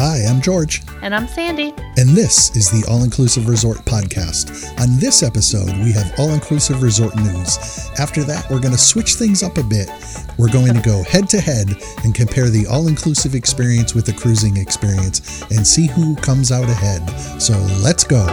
Hi, 0.00 0.18
I'm 0.28 0.40
George. 0.40 0.84
And 1.02 1.12
I'm 1.12 1.26
Sandy. 1.26 1.74
And 1.96 2.10
this 2.10 2.54
is 2.54 2.70
the 2.70 2.86
All 2.88 3.02
Inclusive 3.02 3.48
Resort 3.48 3.78
Podcast. 3.78 4.80
On 4.80 4.96
this 5.00 5.24
episode, 5.24 5.76
we 5.78 5.90
have 5.90 6.14
all 6.20 6.34
inclusive 6.34 6.84
resort 6.84 7.16
news. 7.16 7.58
After 7.98 8.22
that, 8.22 8.48
we're 8.48 8.60
going 8.60 8.74
to 8.74 8.78
switch 8.78 9.14
things 9.14 9.42
up 9.42 9.58
a 9.58 9.62
bit. 9.64 9.90
We're 10.38 10.52
going 10.52 10.72
to 10.74 10.80
go 10.82 11.02
head 11.02 11.28
to 11.30 11.40
head 11.40 11.74
and 12.04 12.14
compare 12.14 12.48
the 12.48 12.64
all 12.68 12.86
inclusive 12.86 13.34
experience 13.34 13.92
with 13.92 14.06
the 14.06 14.12
cruising 14.12 14.56
experience 14.56 15.42
and 15.50 15.66
see 15.66 15.88
who 15.88 16.14
comes 16.14 16.52
out 16.52 16.68
ahead. 16.70 17.02
So 17.42 17.54
let's 17.82 18.04
go. 18.04 18.24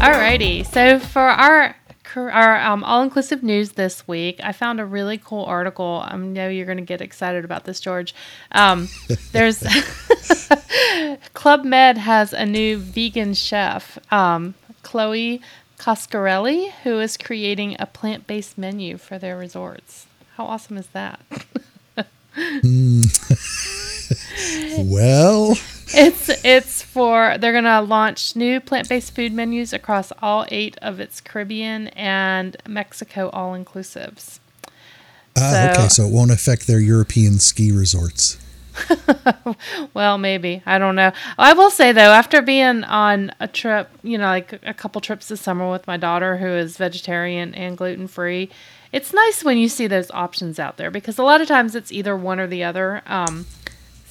Alrighty. 0.00 0.64
So 0.64 0.98
for 0.98 1.20
our 1.20 1.76
our 2.16 2.60
um, 2.60 2.84
all-inclusive 2.84 3.42
news 3.42 3.72
this 3.72 4.06
week, 4.06 4.40
I 4.42 4.52
found 4.52 4.80
a 4.80 4.84
really 4.84 5.18
cool 5.18 5.44
article. 5.44 6.04
I 6.06 6.16
know 6.16 6.48
you're 6.48 6.66
going 6.66 6.78
to 6.78 6.84
get 6.84 7.00
excited 7.00 7.44
about 7.44 7.64
this, 7.64 7.80
George. 7.80 8.14
Um, 8.52 8.88
there's 9.32 9.62
Club 11.34 11.64
Med 11.64 11.98
has 11.98 12.32
a 12.32 12.46
new 12.46 12.78
vegan 12.78 13.34
chef, 13.34 13.98
um, 14.12 14.54
Chloe 14.82 15.40
Coscarelli, 15.78 16.70
who 16.82 17.00
is 17.00 17.16
creating 17.16 17.76
a 17.78 17.86
plant-based 17.86 18.56
menu 18.56 18.96
for 18.96 19.18
their 19.18 19.36
resorts. 19.36 20.06
How 20.36 20.46
awesome 20.46 20.78
is 20.78 20.86
that? 20.88 21.20
mm. 22.36 23.04
well, 24.90 25.56
it's 25.94 26.44
it's 26.44 26.82
for 26.82 27.36
they're 27.38 27.52
gonna 27.52 27.82
launch 27.82 28.36
new 28.36 28.60
plant-based 28.60 29.14
food 29.14 29.32
menus 29.32 29.72
across 29.72 30.12
all 30.20 30.46
eight 30.48 30.76
of 30.82 31.00
its 31.00 31.20
Caribbean 31.20 31.88
and 31.88 32.56
Mexico 32.68 33.30
all-inclusives. 33.32 34.38
Ah, 35.36 35.72
so, 35.74 35.80
okay, 35.80 35.88
so 35.88 36.06
it 36.06 36.12
won't 36.12 36.30
affect 36.30 36.66
their 36.66 36.80
European 36.80 37.38
ski 37.38 37.72
resorts. 37.72 38.38
well, 39.94 40.18
maybe 40.18 40.62
I 40.66 40.78
don't 40.78 40.96
know. 40.96 41.12
I 41.38 41.52
will 41.52 41.70
say 41.70 41.92
though, 41.92 42.12
after 42.12 42.42
being 42.42 42.84
on 42.84 43.32
a 43.40 43.48
trip, 43.48 43.88
you 44.02 44.18
know, 44.18 44.26
like 44.26 44.60
a 44.64 44.74
couple 44.74 45.00
trips 45.00 45.28
this 45.28 45.40
summer 45.40 45.70
with 45.70 45.86
my 45.86 45.96
daughter 45.96 46.36
who 46.36 46.48
is 46.48 46.76
vegetarian 46.76 47.54
and 47.54 47.76
gluten 47.76 48.08
free, 48.08 48.50
it's 48.92 49.12
nice 49.12 49.44
when 49.44 49.58
you 49.58 49.68
see 49.68 49.86
those 49.86 50.10
options 50.12 50.58
out 50.58 50.76
there 50.76 50.90
because 50.90 51.18
a 51.18 51.22
lot 51.22 51.40
of 51.40 51.48
times 51.48 51.74
it's 51.74 51.92
either 51.92 52.16
one 52.16 52.40
or 52.40 52.46
the 52.46 52.64
other. 52.64 53.02
Um, 53.06 53.46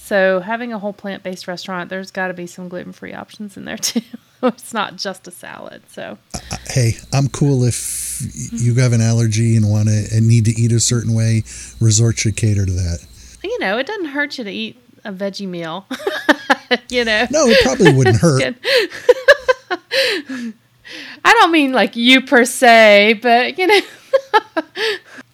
so 0.03 0.41
having 0.41 0.73
a 0.73 0.79
whole 0.79 0.91
plant-based 0.91 1.47
restaurant, 1.47 1.89
there's 1.89 2.11
got 2.11 2.27
to 2.27 2.33
be 2.33 2.45
some 2.45 2.67
gluten-free 2.67 3.13
options 3.13 3.55
in 3.55 3.63
there 3.63 3.77
too. 3.77 4.01
it's 4.43 4.73
not 4.73 4.97
just 4.97 5.29
a 5.29 5.31
salad. 5.31 5.81
So 5.87 6.17
uh, 6.33 6.57
hey, 6.67 6.97
I'm 7.13 7.29
cool 7.29 7.63
if 7.63 8.19
you 8.51 8.75
have 8.75 8.91
an 8.91 8.99
allergy 8.99 9.55
and 9.55 9.69
want 9.69 9.87
to 9.87 10.07
and 10.13 10.27
need 10.27 10.43
to 10.43 10.51
eat 10.51 10.73
a 10.73 10.81
certain 10.81 11.13
way. 11.13 11.43
Resort 11.79 12.19
should 12.19 12.35
cater 12.35 12.65
to 12.65 12.71
that. 12.73 13.05
You 13.45 13.57
know, 13.59 13.77
it 13.77 13.87
doesn't 13.87 14.07
hurt 14.07 14.37
you 14.37 14.43
to 14.43 14.51
eat 14.51 14.77
a 15.05 15.13
veggie 15.13 15.47
meal. 15.47 15.85
you 16.89 17.05
know. 17.05 17.25
No, 17.31 17.45
it 17.47 17.63
probably 17.63 17.93
wouldn't 17.93 18.17
hurt. 18.17 18.55
I 21.23 21.33
don't 21.33 21.51
mean 21.51 21.71
like 21.71 21.95
you 21.95 22.19
per 22.19 22.43
se, 22.43 23.19
but 23.21 23.57
you 23.57 23.67
know. 23.67 23.79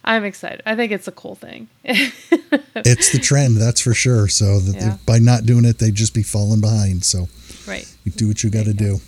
I'm 0.09 0.25
excited. 0.25 0.63
I 0.65 0.75
think 0.75 0.91
it's 0.91 1.07
a 1.07 1.11
cool 1.11 1.35
thing. 1.35 1.67
it's 1.83 3.11
the 3.11 3.19
trend, 3.19 3.57
that's 3.57 3.79
for 3.79 3.93
sure. 3.93 4.27
So 4.27 4.59
that 4.59 4.75
yeah. 4.75 4.97
by 5.05 5.19
not 5.19 5.45
doing 5.45 5.65
it, 5.65 5.77
they'd 5.77 5.93
just 5.93 6.15
be 6.15 6.23
falling 6.23 6.61
behind. 6.61 7.05
So 7.05 7.29
right, 7.67 7.87
you 8.03 8.11
do 8.11 8.27
what 8.27 8.43
you 8.43 8.49
got 8.49 8.65
to 8.65 8.73
do. 8.73 9.01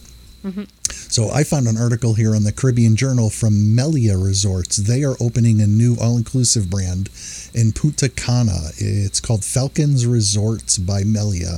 Mm-hmm. 0.44 0.64
So 0.92 1.32
I 1.32 1.44
found 1.44 1.68
an 1.68 1.76
article 1.76 2.14
here 2.14 2.36
on 2.36 2.44
the 2.44 2.52
Caribbean 2.52 2.96
Journal 2.96 3.32
from 3.32 3.74
Melia 3.74 4.16
Resorts. 4.16 4.78
They 4.78 5.04
are 5.04 5.16
opening 5.20 5.60
a 5.60 5.66
new 5.66 5.96
all-inclusive 6.00 6.70
brand 6.70 7.10
in 7.54 7.72
Punta 7.72 8.10
Cana. 8.10 8.72
It's 8.78 9.20
called 9.20 9.44
Falcons 9.44 10.06
Resorts 10.06 10.78
by 10.78 11.04
Melia. 11.04 11.56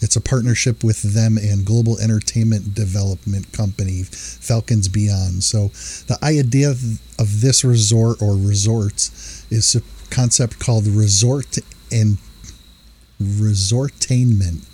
It's 0.00 0.16
a 0.16 0.20
partnership 0.20 0.82
with 0.84 1.02
them 1.02 1.36
and 1.38 1.64
global 1.64 1.98
entertainment 1.98 2.74
development 2.74 3.52
company 3.52 4.02
Falcons 4.04 4.88
Beyond. 4.88 5.42
So 5.42 5.68
the 6.06 6.18
idea 6.22 6.70
of 6.70 7.40
this 7.40 7.64
resort 7.64 8.20
or 8.20 8.34
resorts 8.36 9.46
is 9.50 9.74
a 9.74 9.82
concept 10.10 10.58
called 10.58 10.86
resort 10.86 11.58
and 11.90 12.18
resortainment 13.20 14.64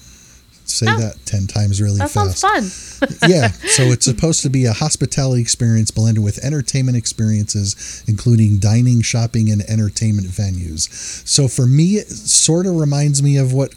say 0.73 0.87
oh, 0.89 0.99
that 0.99 1.25
10 1.27 1.47
times 1.47 1.81
really 1.81 1.99
that 1.99 2.11
fast. 2.11 2.39
Sounds 2.39 2.99
fun. 2.99 3.09
yeah. 3.29 3.49
So 3.49 3.85
it's 3.85 4.05
supposed 4.05 4.43
to 4.43 4.51
be 4.51 4.65
a 4.65 4.73
hospitality 4.73 5.41
experience 5.41 5.91
blended 5.91 6.23
with 6.23 6.43
entertainment 6.45 6.97
experiences, 6.97 8.05
including 8.07 8.59
dining, 8.59 9.03
shopping, 9.03 9.51
and 9.51 9.63
entertainment 9.63 10.29
venues. 10.29 10.89
So 11.27 11.49
for 11.49 11.67
me, 11.67 11.97
it 11.97 12.09
sort 12.09 12.67
of 12.67 12.77
reminds 12.77 13.23
me 13.23 13.37
of 13.37 13.53
what 13.53 13.75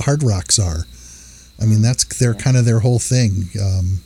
Hard 0.00 0.22
Rocks 0.22 0.58
are. 0.58 0.86
I 1.60 1.66
mean, 1.66 1.82
that's 1.82 2.04
their 2.18 2.34
kind 2.34 2.56
of 2.56 2.64
their 2.64 2.80
whole 2.80 2.98
thing. 2.98 3.48
Um, 3.60 4.00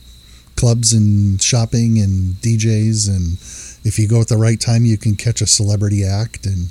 clubs 0.55 0.93
and 0.93 1.41
shopping 1.41 1.99
and 1.99 2.35
DJs 2.35 3.09
and 3.09 3.37
if 3.85 3.99
you 3.99 4.07
go 4.07 4.21
at 4.21 4.27
the 4.29 4.37
right 4.37 4.59
time, 4.59 4.85
you 4.85 4.97
can 4.97 5.15
catch 5.15 5.41
a 5.41 5.47
celebrity 5.47 6.05
act 6.05 6.45
and 6.45 6.69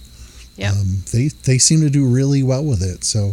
yep. 0.57 0.73
um, 0.73 1.03
they 1.13 1.29
they 1.29 1.59
seem 1.59 1.81
to 1.81 1.91
do 1.91 2.07
really 2.07 2.43
well 2.43 2.65
with 2.65 2.83
it. 2.83 3.05
So 3.05 3.33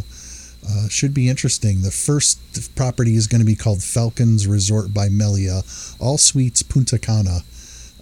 uh, 0.68 0.88
should 0.90 1.14
be 1.14 1.30
interesting. 1.30 1.82
The 1.82 1.92
first 1.92 2.76
property 2.76 3.16
is 3.16 3.28
going 3.28 3.40
to 3.40 3.46
be 3.46 3.56
called 3.56 3.84
Falcons 3.84 4.48
Resort 4.48 4.94
by 4.94 5.10
Melia, 5.10 5.62
all 6.00 6.18
suites 6.18 6.64
Punta 6.64 7.00
Cana. 7.00 7.40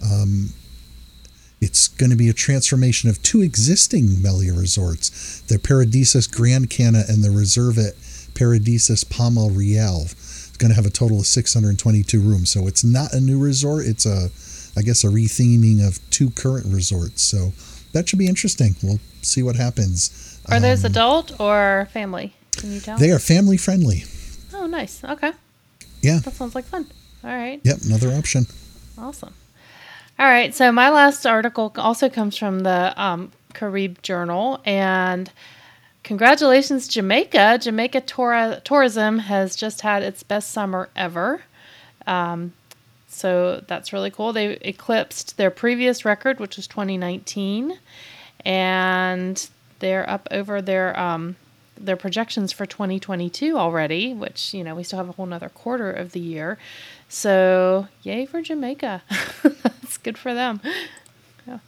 Um, 0.02 0.50
it's 1.60 1.88
going 1.88 2.10
to 2.10 2.16
be 2.16 2.28
a 2.28 2.32
transformation 2.32 3.10
of 3.10 3.22
two 3.22 3.42
existing 3.42 4.22
Melia 4.22 4.52
resorts, 4.52 5.40
the 5.42 5.58
Paradisus 5.58 6.30
Grand 6.30 6.70
Cana 6.70 7.02
and 7.08 7.24
the 7.24 7.28
Reserva 7.28 7.92
Paradisus 8.34 9.08
Palma 9.08 9.48
Real. 9.48 10.02
It's 10.02 10.56
going 10.56 10.70
to 10.70 10.76
have 10.76 10.86
a 10.86 10.90
total 10.90 11.20
of 11.20 11.26
622 11.26 12.20
rooms. 12.20 12.50
So 12.50 12.68
it's 12.68 12.84
not 12.84 13.12
a 13.12 13.20
new 13.20 13.38
resort. 13.38 13.86
It's 13.86 14.06
a, 14.06 14.30
I 14.78 14.82
guess, 14.82 15.02
a 15.02 15.08
retheming 15.08 15.86
of 15.86 15.98
two 16.10 16.30
current 16.30 16.66
resorts. 16.66 17.22
So 17.22 17.52
that 17.92 18.08
should 18.08 18.18
be 18.18 18.28
interesting. 18.28 18.76
We'll 18.82 19.00
see 19.22 19.42
what 19.42 19.56
happens. 19.56 20.40
Are 20.48 20.60
those 20.60 20.84
um, 20.84 20.92
adult 20.92 21.40
or 21.40 21.88
family? 21.92 22.34
Can 22.58 22.72
you 22.72 22.80
tell? 22.80 22.98
They 22.98 23.10
are 23.10 23.18
family 23.18 23.56
friendly. 23.56 24.04
Oh, 24.54 24.66
nice. 24.66 25.02
Okay. 25.04 25.32
Yeah. 26.02 26.18
That 26.18 26.34
sounds 26.34 26.54
like 26.54 26.64
fun. 26.64 26.86
All 27.24 27.30
right. 27.30 27.60
Yep, 27.64 27.78
another 27.84 28.12
option. 28.12 28.46
Awesome. 28.96 29.34
All 30.18 30.26
right. 30.26 30.54
So 30.54 30.70
my 30.72 30.90
last 30.90 31.26
article 31.26 31.72
also 31.76 32.08
comes 32.08 32.36
from 32.36 32.60
the 32.60 32.92
um, 33.00 33.32
Carib 33.54 34.02
Journal, 34.02 34.60
and 34.64 35.30
congratulations, 36.02 36.88
Jamaica! 36.88 37.58
Jamaica 37.60 38.02
Tor- 38.02 38.60
tourism 38.64 39.20
has 39.20 39.56
just 39.56 39.80
had 39.82 40.02
its 40.02 40.22
best 40.22 40.50
summer 40.50 40.88
ever. 40.96 41.42
Um, 42.06 42.52
so 43.08 43.64
that's 43.66 43.92
really 43.92 44.10
cool. 44.10 44.32
They 44.32 44.52
eclipsed 44.60 45.36
their 45.36 45.50
previous 45.50 46.04
record, 46.04 46.38
which 46.40 46.56
was 46.56 46.66
2019, 46.66 47.78
and 48.44 49.48
they're 49.80 50.08
up 50.08 50.28
over 50.30 50.62
their 50.62 50.98
um, 50.98 51.36
their 51.80 51.96
projections 51.96 52.52
for 52.52 52.66
2022 52.66 53.56
already, 53.56 54.14
which, 54.14 54.52
you 54.54 54.64
know, 54.64 54.74
we 54.74 54.82
still 54.82 54.98
have 54.98 55.08
a 55.08 55.12
whole 55.12 55.26
nother 55.26 55.48
quarter 55.48 55.90
of 55.90 56.12
the 56.12 56.20
year. 56.20 56.58
So, 57.08 57.88
yay 58.02 58.26
for 58.26 58.42
Jamaica. 58.42 59.02
That's 59.42 59.96
good 59.98 60.18
for 60.18 60.34
them. 60.34 60.60
Yeah. 61.46 61.58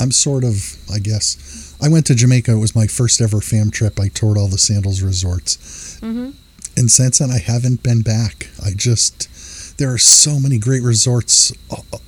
I'm 0.00 0.12
sort 0.12 0.44
of, 0.44 0.76
I 0.92 0.98
guess. 0.98 1.76
I 1.82 1.88
went 1.88 2.06
to 2.06 2.14
Jamaica. 2.14 2.52
It 2.52 2.58
was 2.58 2.74
my 2.74 2.86
first 2.86 3.20
ever 3.20 3.40
fam 3.40 3.70
trip. 3.70 3.98
I 3.98 4.08
toured 4.08 4.38
all 4.38 4.48
the 4.48 4.58
Sandals 4.58 5.02
resorts. 5.02 5.98
Mm-hmm. 6.00 6.30
And 6.76 6.90
since 6.90 7.18
then, 7.18 7.30
I 7.30 7.38
haven't 7.38 7.82
been 7.82 8.02
back. 8.02 8.48
I 8.62 8.70
just, 8.76 9.78
there 9.78 9.92
are 9.92 9.98
so 9.98 10.38
many 10.38 10.58
great 10.58 10.82
resorts 10.82 11.52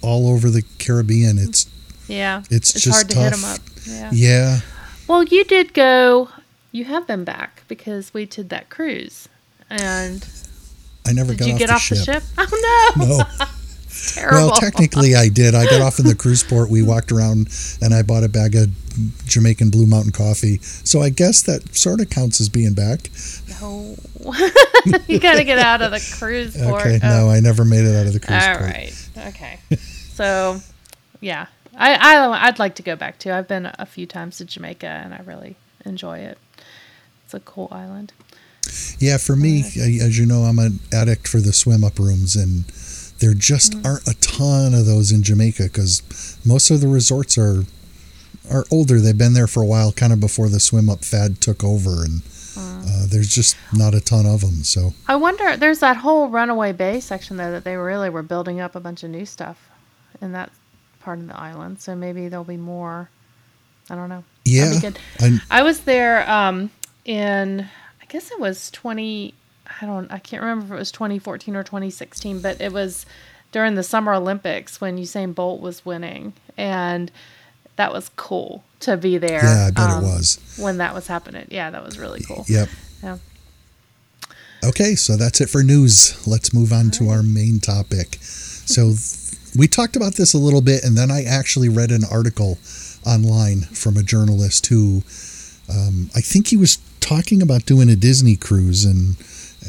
all 0.03 0.29
over 0.29 0.51
the 0.51 0.63
Caribbean. 0.79 1.39
It's, 1.39 1.69
yeah, 2.07 2.43
it's, 2.51 2.75
it's 2.75 2.85
just 2.85 2.97
hard 2.97 3.09
to 3.09 3.15
tough. 3.15 3.25
hit 3.25 3.33
them 3.33 3.45
up. 3.45 3.61
Yeah. 3.87 4.11
yeah. 4.13 4.61
Well, 5.09 5.25
you 5.25 5.45
did 5.45 5.73
go 5.73 6.29
you 6.79 6.85
have 6.85 7.07
been 7.07 7.25
back 7.25 7.65
because 7.69 8.15
we 8.15 8.25
did 8.25 8.49
that 8.51 8.71
cruise, 8.71 9.29
and 9.69 10.27
I 11.07 11.13
never 11.13 11.33
did 11.33 11.41
got 11.41 11.47
you 11.49 11.53
off 11.55 11.59
get 11.59 11.67
the 11.67 11.75
off 11.75 11.83
ship. 11.83 11.99
the 11.99 12.05
ship? 12.05 12.23
Oh 12.39 12.95
no! 12.97 13.07
No. 13.07 13.25
Terrible. 14.15 14.51
Well, 14.51 14.61
technically, 14.61 15.17
I 15.17 15.29
did. 15.29 15.57
I 15.57 15.65
got 15.65 15.81
off 15.81 15.99
in 15.99 16.07
the 16.07 16.15
cruise 16.15 16.45
port. 16.45 16.71
We 16.71 16.83
walked 16.83 17.11
around, 17.11 17.49
and 17.83 17.93
I 17.93 18.03
bought 18.03 18.23
a 18.23 18.29
bag 18.29 18.55
of 18.55 18.71
Jamaican 19.27 19.71
Blue 19.71 19.87
Mountain 19.87 20.13
coffee. 20.13 20.59
So 20.63 21.01
I 21.01 21.09
guess 21.09 21.43
that 21.43 21.75
sort 21.75 22.01
of 22.01 22.09
counts 22.09 22.41
as 22.41 22.49
being 22.49 22.75
back. 22.75 23.11
No, 23.61 23.97
you 25.09 25.19
got 25.19 25.35
to 25.35 25.45
get 25.45 25.59
out 25.59 25.83
of 25.83 25.91
the 25.91 26.17
cruise 26.17 26.57
port. 26.57 26.83
Okay, 26.83 27.01
oh. 27.03 27.09
no, 27.09 27.31
I 27.31 27.41
never 27.41 27.65
made 27.65 27.85
it 27.85 27.97
out 27.97 28.07
of 28.07 28.13
the 28.13 28.21
cruise 28.21 28.41
All 28.41 28.57
port. 28.57 28.61
All 28.61 28.67
right, 28.69 29.09
okay. 29.17 29.59
So, 30.13 30.61
yeah, 31.21 31.47
I, 31.77 31.95
I 31.95 32.47
I'd 32.47 32.61
like 32.61 32.77
to 32.77 32.83
go 32.83 32.95
back 32.95 33.19
too. 33.19 33.33
I've 33.33 33.49
been 33.49 33.69
a 33.79 33.87
few 33.87 34.07
times 34.07 34.39
to 34.39 34.45
Jamaica, 34.45 34.87
and 34.87 35.13
I 35.13 35.23
really 35.25 35.57
enjoy 35.85 36.19
it. 36.19 36.39
It's 37.29 37.35
a 37.35 37.41
cool 37.41 37.69
island. 37.71 38.15
Yeah, 38.99 39.19
for 39.19 39.37
me, 39.37 39.61
as 39.61 40.19
you 40.19 40.25
know, 40.25 40.45
I'm 40.45 40.59
an 40.59 40.81
addict 40.91 41.29
for 41.29 41.41
the 41.41 41.53
swim 41.53 41.85
up 41.85 41.99
rooms, 41.99 42.35
and 42.35 42.65
there 43.19 43.35
just 43.35 43.73
mm-hmm. 43.73 43.85
aren't 43.85 44.09
a 44.09 44.15
ton 44.15 44.73
of 44.73 44.87
those 44.87 45.13
in 45.13 45.23
Jamaica 45.23 45.65
because 45.65 46.39
most 46.43 46.71
of 46.71 46.81
the 46.81 46.89
resorts 46.89 47.37
are 47.37 47.65
are 48.51 48.65
older. 48.71 48.99
They've 48.99 49.19
been 49.19 49.35
there 49.35 49.47
for 49.47 49.63
a 49.63 49.67
while, 49.67 49.93
kind 49.93 50.11
of 50.11 50.21
before 50.21 50.49
the 50.49 50.59
swim 50.59 50.89
up 50.89 51.05
fad 51.05 51.43
took 51.43 51.63
over, 51.63 52.03
and 52.03 52.23
uh, 52.57 53.05
there's 53.07 53.29
just 53.29 53.59
not 53.75 53.95
a 53.95 54.01
ton 54.01 54.25
of 54.25 54.41
them. 54.41 54.65
So 54.65 54.95
I 55.07 55.17
wonder. 55.17 55.55
There's 55.55 55.81
that 55.81 55.99
whole 55.99 56.31
Runaway 56.31 56.73
Bay 56.73 56.99
section 57.01 57.37
there 57.37 57.51
that 57.51 57.65
they 57.65 57.77
really 57.77 58.09
were 58.09 58.23
building 58.23 58.59
up 58.59 58.75
a 58.75 58.81
bunch 58.81 59.03
of 59.05 59.11
new 59.11 59.27
stuff 59.27 59.69
in 60.23 60.33
that 60.33 60.51
part 61.01 61.19
of 61.19 61.27
the 61.27 61.39
island. 61.39 61.83
So 61.83 61.95
maybe 61.95 62.29
there'll 62.29 62.43
be 62.43 62.57
more. 62.57 63.11
I 63.91 63.97
don't 63.97 64.09
know. 64.09 64.25
yeah. 64.47 64.81
I- 65.21 65.41
I 65.51 65.63
was 65.63 65.81
there 65.81 66.27
um, 66.31 66.71
in, 67.09 67.67
I 68.03 68.05
guess 68.07 68.31
it 68.31 68.39
was 68.39 68.71
20, 68.71 69.35
I 69.81 69.87
don't, 69.87 70.13
I 70.13 70.19
can't 70.19 70.43
remember 70.43 70.67
if 70.67 70.73
it 70.73 70.79
was 70.79 70.93
2014 70.93 71.57
or 71.57 71.65
2016, 71.65 72.41
but 72.41 72.61
it 72.61 72.73
was 72.73 73.07
during 73.51 73.75
the 73.75 73.83
Summer 73.83 74.13
Olympics 74.13 74.81
when 74.81 74.99
Usain 74.99 75.35
Bolt 75.35 75.61
was 75.61 75.87
winning. 75.87 76.35
And 76.57 77.11
that 77.77 77.93
was 77.93 78.11
cool 78.17 78.63
to 78.81 78.97
be 78.99 79.17
there. 79.17 79.43
yeah, 79.43 79.67
I 79.69 79.71
bet 79.71 79.91
um, 79.91 80.05
it 80.05 80.07
was. 80.07 80.57
When 80.59 80.77
that 80.79 80.95
was 80.95 81.07
happening. 81.07 81.47
Yeah, 81.51 81.71
that 81.71 81.83
was 81.83 81.99
really 81.99 82.21
cool. 82.21 82.45
Yep. 82.47 82.69
Yeah. 83.03 83.19
Okay, 84.65 84.95
so 84.95 85.17
that's 85.17 85.41
it 85.41 85.49
for 85.49 85.63
news. 85.63 86.27
Let's 86.27 86.53
move 86.53 86.73
on 86.73 86.91
to 86.93 87.09
our 87.09 87.23
main 87.23 87.59
topic. 87.59 88.19
So 88.21 88.89
th- 88.89 89.57
we 89.57 89.67
talked 89.67 89.97
about 89.97 90.17
this 90.17 90.35
a 90.35 90.39
little 90.39 90.61
bit, 90.61 90.85
and 90.85 90.97
then 90.97 91.11
I 91.11 91.23
actually 91.23 91.69
read 91.69 91.91
an 91.91 92.03
article 92.11 92.59
online 93.07 93.61
from 93.61 93.97
a 93.97 94.03
journalist 94.03 94.67
who 94.67 95.05
um, 95.71 96.11
I 96.15 96.21
think 96.21 96.49
he 96.49 96.57
was 96.57 96.79
talking 97.09 97.41
about 97.41 97.65
doing 97.65 97.89
a 97.89 97.97
Disney 97.97 98.37
cruise. 98.37 98.85
And 98.85 99.17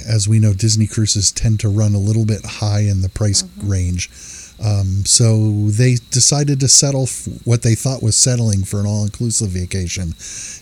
as 0.05 0.27
we 0.27 0.39
know, 0.39 0.53
Disney 0.53 0.87
cruises 0.87 1.31
tend 1.31 1.61
to 1.61 1.69
run 1.69 1.93
a 1.93 1.99
little 1.99 2.25
bit 2.25 2.45
high 2.45 2.81
in 2.81 3.01
the 3.01 3.07
price 3.07 3.45
range. 3.63 4.09
Um, 4.61 5.05
so 5.05 5.69
they 5.69 5.95
decided 6.11 6.59
to 6.59 6.67
settle 6.67 7.03
f- 7.03 7.29
what 7.45 7.61
they 7.61 7.75
thought 7.75 8.03
was 8.03 8.17
settling 8.17 8.65
for 8.65 8.81
an 8.81 8.85
all 8.85 9.05
inclusive 9.05 9.49
vacation. 9.51 10.15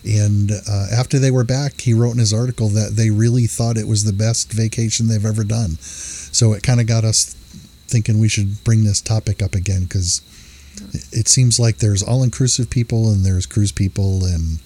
And 0.06 0.52
uh, 0.52 0.86
after 0.92 1.18
they 1.18 1.32
were 1.32 1.42
back, 1.42 1.80
he 1.80 1.94
wrote 1.94 2.12
in 2.12 2.18
his 2.18 2.32
article 2.32 2.68
that 2.68 2.94
they 2.94 3.10
really 3.10 3.48
thought 3.48 3.76
it 3.76 3.88
was 3.88 4.04
the 4.04 4.12
best 4.12 4.52
vacation 4.52 5.08
they've 5.08 5.26
ever 5.26 5.42
done. 5.42 5.78
So 5.80 6.52
it 6.52 6.62
kind 6.62 6.80
of 6.80 6.86
got 6.86 7.04
us 7.04 7.34
thinking 7.88 8.20
we 8.20 8.28
should 8.28 8.62
bring 8.62 8.84
this 8.84 9.00
topic 9.00 9.42
up 9.42 9.56
again 9.56 9.82
because 9.82 10.22
it 11.10 11.26
seems 11.26 11.58
like 11.58 11.78
there's 11.78 12.04
all 12.04 12.22
inclusive 12.22 12.70
people 12.70 13.10
and 13.10 13.26
there's 13.26 13.46
cruise 13.46 13.72
people 13.72 14.24
and 14.24 14.60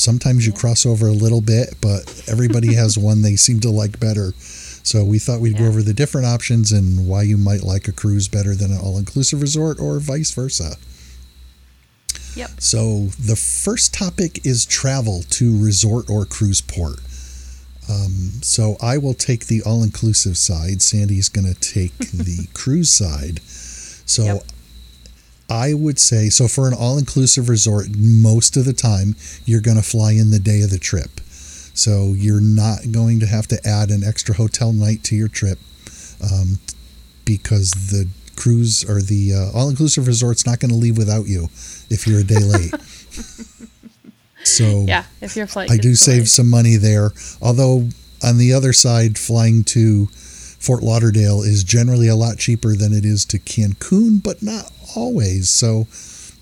sometimes 0.00 0.46
you 0.46 0.52
cross 0.52 0.84
over 0.86 1.06
a 1.06 1.12
little 1.12 1.40
bit 1.40 1.74
but 1.80 2.22
everybody 2.28 2.74
has 2.82 2.96
one 2.98 3.22
they 3.22 3.36
seem 3.36 3.60
to 3.60 3.70
like 3.70 4.00
better 4.00 4.32
so 4.82 5.04
we 5.04 5.18
thought 5.18 5.40
we'd 5.40 5.58
go 5.58 5.66
over 5.66 5.82
the 5.82 5.92
different 5.94 6.26
options 6.26 6.72
and 6.72 7.06
why 7.06 7.22
you 7.22 7.36
might 7.36 7.62
like 7.62 7.86
a 7.86 7.92
cruise 7.92 8.28
better 8.28 8.54
than 8.54 8.72
an 8.72 8.78
all-inclusive 8.78 9.40
resort 9.42 9.78
or 9.78 9.98
vice 10.00 10.30
versa 10.32 10.76
Yep. 12.36 12.50
so 12.60 13.06
the 13.18 13.36
first 13.36 13.92
topic 13.92 14.46
is 14.46 14.64
travel 14.64 15.22
to 15.30 15.62
resort 15.62 16.08
or 16.08 16.24
cruise 16.24 16.60
port 16.60 17.00
um, 17.90 18.30
so 18.42 18.76
I 18.80 18.98
will 18.98 19.14
take 19.14 19.46
the 19.46 19.62
all-inclusive 19.62 20.38
side. 20.38 20.80
Sandy's 20.80 21.28
going 21.28 21.52
to 21.52 21.58
take 21.58 21.96
the 22.12 22.46
cruise 22.54 22.92
side. 22.92 23.40
So 23.42 24.22
Yep. 24.22 24.44
I 25.50 25.74
would 25.74 25.98
say 25.98 26.28
so 26.28 26.46
for 26.46 26.68
an 26.68 26.74
all-inclusive 26.74 27.48
resort, 27.48 27.88
most 27.96 28.56
of 28.56 28.64
the 28.64 28.72
time 28.72 29.16
you're 29.44 29.60
going 29.60 29.76
to 29.76 29.82
fly 29.82 30.12
in 30.12 30.30
the 30.30 30.38
day 30.38 30.62
of 30.62 30.70
the 30.70 30.78
trip. 30.78 31.20
So 31.74 32.14
you're 32.16 32.40
not 32.40 32.92
going 32.92 33.20
to 33.20 33.26
have 33.26 33.46
to 33.48 33.66
add 33.66 33.90
an 33.90 34.04
extra 34.04 34.34
hotel 34.34 34.72
night 34.72 35.02
to 35.04 35.16
your 35.16 35.28
trip 35.28 35.58
um, 36.22 36.58
because 37.24 37.70
the 37.90 38.08
cruise 38.36 38.88
or 38.88 39.02
the 39.02 39.34
uh, 39.34 39.58
all-inclusive 39.58 40.06
resort's 40.06 40.46
not 40.46 40.60
going 40.60 40.70
to 40.70 40.76
leave 40.76 40.96
without 40.96 41.26
you 41.26 41.44
if 41.90 42.06
you're 42.06 42.20
a 42.20 42.24
day 42.24 42.38
late. 42.38 42.74
so 44.44 44.84
Yeah. 44.86 45.04
If 45.20 45.36
your 45.36 45.46
flight 45.46 45.70
I 45.70 45.76
do 45.76 45.94
save 45.94 46.28
some 46.28 46.48
money 46.48 46.76
there. 46.76 47.10
Although 47.42 47.88
on 48.22 48.38
the 48.38 48.52
other 48.52 48.72
side, 48.72 49.18
flying 49.18 49.64
to 49.64 50.08
Fort 50.60 50.82
Lauderdale 50.82 51.42
is 51.42 51.64
generally 51.64 52.06
a 52.06 52.14
lot 52.14 52.38
cheaper 52.38 52.76
than 52.76 52.92
it 52.92 53.04
is 53.04 53.24
to 53.24 53.38
Cancun, 53.38 54.22
but 54.22 54.42
not 54.42 54.70
always. 54.94 55.48
So 55.50 55.88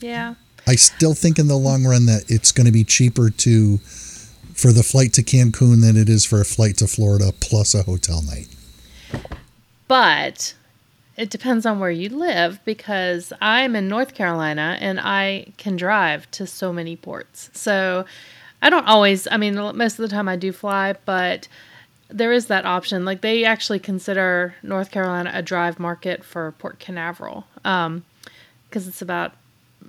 Yeah. 0.01 0.35
I 0.67 0.75
still 0.75 1.15
think 1.15 1.39
in 1.39 1.49
the 1.49 1.57
long 1.57 1.85
run 1.85 2.05
that 2.07 2.25
it's 2.29 2.53
going 2.53 2.67
to 2.67 2.73
be 2.73 2.85
cheaper 2.85 3.31
to 3.31 3.79
for 3.79 4.73
the 4.73 4.83
flight 4.83 5.13
to 5.15 5.23
Cancun 5.23 5.81
than 5.81 5.97
it 5.97 6.09
is 6.09 6.25
for 6.25 6.41
a 6.41 6.45
flight 6.45 6.77
to 6.79 6.89
Florida 6.89 7.33
plus 7.41 7.75
a 7.75 7.85
hotel 7.85 8.21
night. 8.23 8.49
But 9.87 10.55
it 11.17 11.31
depends 11.31 11.65
on 11.65 11.79
where 11.79 11.91
you 11.91 12.09
live 12.09 12.63
because 12.65 13.33
I'm 13.41 13.77
in 13.77 13.89
North 13.89 14.15
Carolina 14.15 14.77
and 14.81 15.01
I 15.01 15.53
can 15.57 15.77
drive 15.77 16.31
to 16.33 16.47
so 16.47 16.73
many 16.73 16.97
ports. 16.97 17.51
So 17.55 18.05
I 18.61 18.69
don't 18.69 18.87
always, 18.87 19.29
I 19.31 19.37
mean, 19.37 19.55
most 19.55 19.99
of 19.99 20.03
the 20.03 20.09
time 20.09 20.29
I 20.29 20.37
do 20.37 20.53
fly, 20.53 20.95
but 21.05 21.49
there 22.09 22.33
is 22.33 22.47
that 22.47 22.65
option. 22.65 23.05
Like 23.05 23.21
they 23.21 23.45
actually 23.45 23.79
consider 23.79 24.55
North 24.63 24.91
Carolina 24.91 25.31
a 25.35 25.43
drive 25.43 25.79
market 25.79 26.25
for 26.25 26.53
Port 26.53 26.79
Canaveral 26.79 27.47
because 27.63 28.89
it's 28.89 29.03
about 29.03 29.33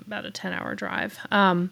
about 0.05 0.25
a 0.25 0.31
10 0.31 0.53
hour 0.53 0.75
drive. 0.75 1.19
Um, 1.31 1.71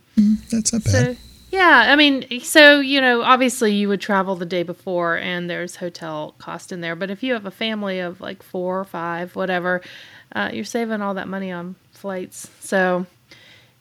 That's 0.49 0.73
not 0.73 0.83
bad. 0.83 1.17
yeah, 1.51 1.85
I 1.87 1.95
mean, 1.95 2.41
so 2.41 2.79
you 2.79 3.01
know, 3.01 3.21
obviously 3.21 3.73
you 3.73 3.87
would 3.89 4.01
travel 4.01 4.35
the 4.35 4.45
day 4.45 4.63
before, 4.63 5.17
and 5.17 5.49
there's 5.49 5.77
hotel 5.77 6.35
cost 6.37 6.71
in 6.71 6.81
there. 6.81 6.95
But 6.95 7.09
if 7.09 7.23
you 7.23 7.33
have 7.33 7.45
a 7.45 7.51
family 7.51 7.99
of 7.99 8.21
like 8.21 8.43
four 8.43 8.79
or 8.79 8.85
five, 8.85 9.35
whatever, 9.35 9.81
uh, 10.33 10.49
you're 10.53 10.65
saving 10.65 11.01
all 11.01 11.13
that 11.15 11.27
money 11.27 11.51
on 11.51 11.75
flights. 11.91 12.49
So 12.59 13.05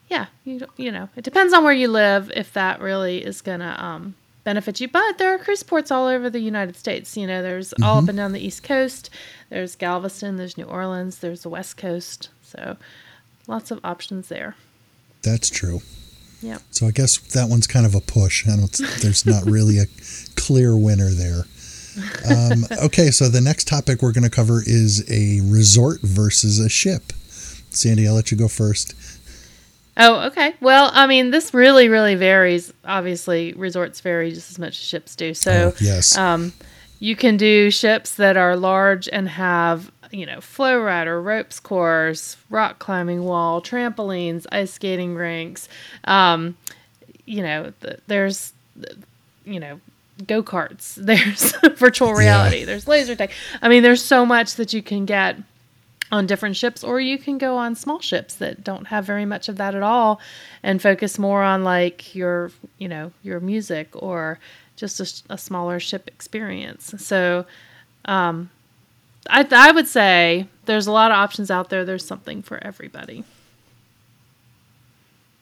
yeah, 0.09 0.27
you 0.45 0.67
you 0.77 0.93
know, 0.93 1.09
it 1.17 1.25
depends 1.25 1.53
on 1.53 1.65
where 1.65 1.73
you 1.73 1.89
live 1.89 2.31
if 2.35 2.53
that 2.53 2.81
really 2.81 3.25
is 3.25 3.41
gonna 3.41 3.77
um, 3.79 4.15
benefit 4.46 4.81
you. 4.81 4.88
But 4.88 5.19
there 5.19 5.34
are 5.34 5.38
cruise 5.38 5.64
ports 5.64 5.90
all 5.90 6.06
over 6.06 6.31
the 6.31 6.38
United 6.40 6.76
States. 6.76 7.16
You 7.16 7.26
know, 7.26 7.43
there's 7.43 7.75
all 7.82 7.98
up 7.98 8.08
and 8.08 8.16
down 8.16 8.32
the 8.32 8.40
East 8.40 8.62
Coast. 8.62 9.10
There's 9.50 9.75
Galveston. 9.76 10.37
There's 10.37 10.56
New 10.56 10.64
Orleans. 10.64 11.19
There's 11.19 11.43
the 11.43 11.50
West 11.50 11.76
Coast. 11.76 12.31
So 12.43 12.78
lots 13.46 13.70
of 13.70 13.81
options 13.84 14.28
there. 14.28 14.54
That's 15.22 15.50
true. 15.50 15.82
Yep. 16.43 16.62
So 16.70 16.87
I 16.87 16.93
guess 16.93 17.19
that 17.19 17.48
one's 17.50 17.66
kind 17.66 17.84
of 17.84 17.94
a 17.94 18.00
push. 18.00 18.46
I 18.46 18.56
don't. 18.56 18.72
There's 19.00 19.26
not 19.26 19.44
really 19.44 19.78
a 19.78 19.87
clear 20.37 20.76
winner 20.76 21.10
there. 21.10 21.43
Um, 22.31 22.66
okay, 22.84 23.10
so 23.10 23.28
the 23.28 23.40
next 23.40 23.66
topic 23.66 24.00
we're 24.00 24.12
going 24.12 24.25
to 24.25 24.31
cover 24.31 24.62
is 24.64 25.04
a 25.10 25.40
resort 25.43 26.02
versus 26.02 26.60
a 26.60 26.69
ship. 26.69 27.12
Sandy, 27.70 28.06
I'll 28.06 28.14
let 28.14 28.31
you 28.31 28.37
go 28.37 28.48
first. 28.48 28.94
Oh, 29.96 30.26
okay. 30.26 30.54
Well, 30.60 30.90
I 30.93 31.06
mean, 31.06 31.31
this 31.31 31.54
really, 31.54 31.88
really 31.88 32.14
varies. 32.16 32.72
Obviously, 32.84 33.52
resorts 33.54 34.00
vary 34.00 34.31
just 34.32 34.50
as 34.50 34.58
much 34.58 34.79
as 34.79 34.84
ships 34.84 35.17
do. 35.17 35.32
So, 35.34 35.72
Oh, 35.72 35.76
yes, 35.81 36.17
um, 36.19 36.53
you 37.00 37.17
can 37.17 37.36
do 37.36 37.70
ships 37.70 38.15
that 38.17 38.36
are 38.36 38.56
large 38.56 39.08
and 39.10 39.29
have, 39.29 39.91
you 40.10 40.26
know, 40.26 40.41
flow 40.41 40.79
rider, 40.79 41.20
ropes 41.20 41.58
course, 41.60 42.36
rock 42.50 42.79
climbing 42.79 43.24
wall, 43.24 43.62
trampolines, 43.62 44.46
ice 44.53 44.72
skating 44.72 45.15
rinks. 45.15 45.69
Um, 46.05 46.56
you 47.24 47.43
know, 47.43 47.72
th- 47.82 48.00
there's, 48.06 48.53
you 49.44 49.58
know, 49.60 49.81
go 50.26 50.43
karts. 50.43 50.94
There's 51.05 51.53
virtual 51.79 52.15
reality. 52.15 52.65
There's 52.65 52.86
laser 52.88 53.15
tag. 53.17 53.31
I 53.60 53.69
mean, 53.69 53.82
there's 53.82 54.03
so 54.03 54.24
much 54.24 54.55
that 54.55 54.72
you 54.72 54.82
can 54.82 55.05
get 55.05 55.36
on 56.13 56.27
different 56.27 56.56
ships 56.56 56.84
or 56.84 57.01
you 57.01 57.19
can 57.19 57.36
go 57.39 57.56
on 57.56 57.75
small 57.75 58.01
ships 58.01 58.34
that 58.36 58.63
don't 58.63 58.86
have 58.86 59.05
very 59.05 59.25
much 59.25 59.48
of 59.48 59.56
that 59.56 59.75
at 59.75 59.82
all 59.82 60.20
and 60.63 60.81
focus 60.81 61.19
more 61.19 61.43
on 61.43 61.65
like 61.65 62.15
your 62.15 62.51
you 62.79 62.89
know 62.89 63.10
your 63.22 63.41
music 63.41 63.89
or 63.94 64.39
just 64.77 65.25
a 65.29 65.36
smaller 65.39 65.81
ship 65.81 66.06
experience 66.06 66.94
so 66.98 67.44
um 68.05 68.51
I, 69.29 69.46
I 69.51 69.72
would 69.72 69.89
say 69.89 70.46
there's 70.67 70.86
a 70.86 70.93
lot 70.93 71.10
of 71.10 71.17
options 71.17 71.51
out 71.51 71.70
there 71.70 71.84
there's 71.84 72.05
something 72.06 72.43
for 72.43 72.63
everybody 72.63 73.25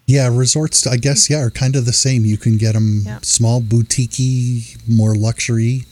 yeah. 0.06 0.28
Resorts, 0.30 0.86
I 0.86 0.96
guess, 0.96 1.30
yeah, 1.30 1.38
are 1.40 1.50
kind 1.50 1.76
of 1.76 1.86
the 1.86 1.92
same. 1.92 2.24
You 2.26 2.36
can 2.36 2.58
get 2.58 2.74
them 2.74 3.02
Yeah. 3.06 3.20
small, 3.22 3.62
boutiquey, 3.62 4.76
more 4.88 5.14
luxury. 5.14 5.84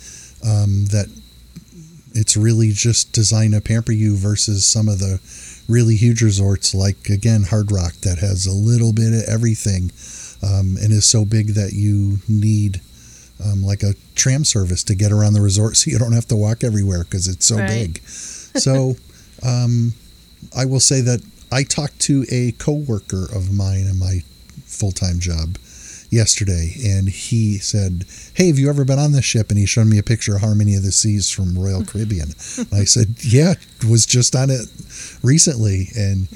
Um, 0.45 0.87
that 0.91 1.07
it's 2.15 2.37
really 2.37 2.71
just 2.73 3.13
designed 3.13 3.53
to 3.55 3.61
pamper 3.61 3.93
you 3.93 4.17
versus 4.17 4.65
some 4.67 4.89
of 4.89 4.99
the 4.99 5.21
really 5.69 5.97
huge 5.97 6.23
resorts 6.23 6.75
like 6.75 7.09
again 7.09 7.45
Hard 7.45 7.71
Rock 7.73 7.95
that 8.03 8.19
has 8.19 8.47
a 8.47 8.53
little 8.53 8.93
bit 8.93 9.13
of 9.13 9.23
everything 9.29 9.91
um, 10.43 10.77
and 10.81 10.93
is 10.93 11.07
so 11.07 11.25
big 11.25 11.55
that 11.55 11.73
you 11.73 12.19
need 12.29 12.81
um, 13.45 13.63
like 13.63 13.83
a 13.83 13.95
tram 14.15 14.45
service 14.45 14.83
to 14.85 14.95
get 14.95 15.13
around 15.13 15.33
the 15.35 15.41
resort 15.41 15.77
so 15.79 15.91
you 15.91 15.99
don't 15.99 16.13
have 16.13 16.27
to 16.29 16.37
walk 16.37 16.63
everywhere 16.65 17.05
because 17.05 17.29
it's 17.29 17.47
so 17.47 17.57
Right. 17.57 17.69
big. 17.95 18.01
So 18.07 18.97
um, 19.43 19.93
I 20.57 20.65
will 20.65 20.81
say 20.81 21.01
that 21.03 21.23
I 21.51 21.63
talked 21.65 22.01
to 22.03 22.25
a 22.31 22.53
coworker 22.53 23.25
of 23.35 23.53
mine 23.53 23.87
in 23.87 23.99
my 23.99 24.21
full 24.65 24.93
time 24.93 25.19
job 25.21 25.59
yesterday, 26.13 26.75
and 26.85 27.09
he 27.09 27.59
said, 27.59 28.05
"Hey, 28.35 28.49
have 28.49 28.59
you 28.59 28.69
ever 28.69 28.85
been 28.85 28.99
on 28.99 29.13
this 29.13 29.25
ship?" 29.25 29.51
And 29.51 29.59
he 29.59 29.67
showed 29.67 29.87
me 29.87 29.99
a 29.99 30.03
picture 30.03 30.37
of 30.37 30.43
Harmony 30.43 30.75
of 30.77 30.83
the 30.83 30.93
Seas 30.93 31.31
from 31.31 31.59
Royal 31.59 31.85
Caribbean. 31.85 32.35
and 32.59 32.69
I 32.73 32.85
said, 32.85 33.17
"Yeah, 33.21 33.55
was 33.89 34.07
just 34.07 34.37
on 34.37 34.51
it 34.51 34.69
recently." 35.23 35.89
And 35.97 36.29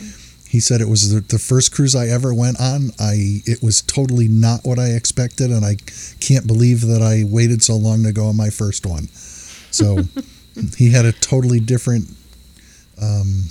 He 0.49 0.61
said 0.61 0.81
it 0.81 0.89
was 0.89 1.13
the, 1.13 1.21
the 1.21 1.39
first 1.39 1.73
cruise 1.73 1.95
I 1.95 2.07
ever 2.07 2.33
went 2.33 2.59
on. 2.61 2.91
I 2.99 3.43
it 3.45 3.63
was 3.63 3.83
totally 3.83 4.29
not 4.29 4.65
what 4.65 4.79
I 4.79 4.91
expected, 4.91 5.51
and 5.51 5.65
I 5.65 5.77
can't 6.21 6.47
believe 6.47 6.81
that 6.83 7.03
I 7.03 7.25
waited 7.25 7.63
so 7.63 7.77
long 7.77 8.05
to 8.05 8.13
go 8.13 8.27
on 8.27 8.37
my 8.37 8.51
first 8.51 8.87
one. 8.87 9.09
So 9.71 9.99
he 10.79 10.91
had 10.91 11.05
a 11.05 11.13
totally 11.13 11.61
different 11.61 12.09
um, 13.01 13.51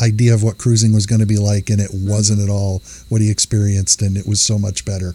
idea 0.00 0.34
of 0.34 0.42
what 0.42 0.58
cruising 0.58 0.92
was 0.92 1.06
going 1.06 1.20
to 1.20 1.26
be 1.26 1.38
like, 1.38 1.70
and 1.70 1.80
it 1.80 1.90
wasn't 1.92 2.40
at 2.40 2.48
all 2.48 2.82
what 3.08 3.20
he 3.20 3.30
experienced, 3.30 4.02
and 4.02 4.16
it 4.16 4.26
was 4.26 4.40
so 4.40 4.58
much 4.58 4.84
better. 4.84 5.14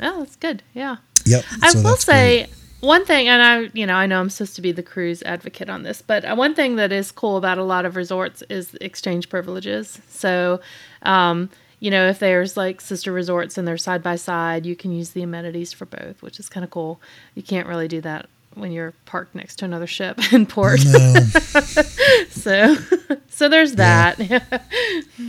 Oh, 0.00 0.18
that's 0.20 0.36
good. 0.36 0.62
Yeah. 0.74 0.96
Yep. 1.24 1.44
I 1.62 1.70
so 1.70 1.82
will 1.82 1.96
say 1.96 2.44
great. 2.44 2.54
one 2.80 3.04
thing, 3.04 3.28
and 3.28 3.42
I, 3.42 3.70
you 3.72 3.86
know, 3.86 3.94
I 3.94 4.06
know 4.06 4.20
I'm 4.20 4.30
supposed 4.30 4.56
to 4.56 4.62
be 4.62 4.72
the 4.72 4.82
cruise 4.82 5.22
advocate 5.22 5.68
on 5.68 5.82
this, 5.82 6.02
but 6.02 6.24
uh, 6.24 6.34
one 6.34 6.54
thing 6.54 6.76
that 6.76 6.92
is 6.92 7.10
cool 7.10 7.36
about 7.36 7.58
a 7.58 7.64
lot 7.64 7.84
of 7.84 7.96
resorts 7.96 8.42
is 8.48 8.74
exchange 8.80 9.28
privileges. 9.28 10.00
So, 10.08 10.60
um, 11.02 11.50
you 11.80 11.90
know, 11.90 12.08
if 12.08 12.18
there's 12.18 12.56
like 12.56 12.80
sister 12.80 13.12
resorts 13.12 13.58
and 13.58 13.66
they're 13.66 13.76
side 13.76 14.02
by 14.02 14.16
side, 14.16 14.64
you 14.66 14.76
can 14.76 14.92
use 14.92 15.10
the 15.10 15.22
amenities 15.22 15.72
for 15.72 15.86
both, 15.86 16.22
which 16.22 16.38
is 16.38 16.48
kind 16.48 16.64
of 16.64 16.70
cool. 16.70 17.00
You 17.34 17.42
can't 17.42 17.66
really 17.66 17.88
do 17.88 18.00
that 18.02 18.28
when 18.54 18.72
you're 18.72 18.92
parked 19.04 19.34
next 19.34 19.56
to 19.56 19.64
another 19.64 19.86
ship 19.86 20.18
in 20.32 20.46
port. 20.46 20.84
No. 20.84 21.14
so, 22.30 22.76
so 23.28 23.48
there's 23.48 23.74
that. 23.74 24.18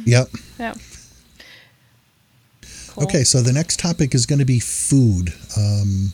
yep. 0.05 0.29
yeah. 0.59 0.73
Cool. 2.97 3.05
Okay, 3.05 3.23
so 3.23 3.41
the 3.41 3.53
next 3.53 3.79
topic 3.79 4.15
is 4.15 4.25
going 4.25 4.39
to 4.39 4.45
be 4.45 4.59
food. 4.59 5.33
Um, 5.55 6.13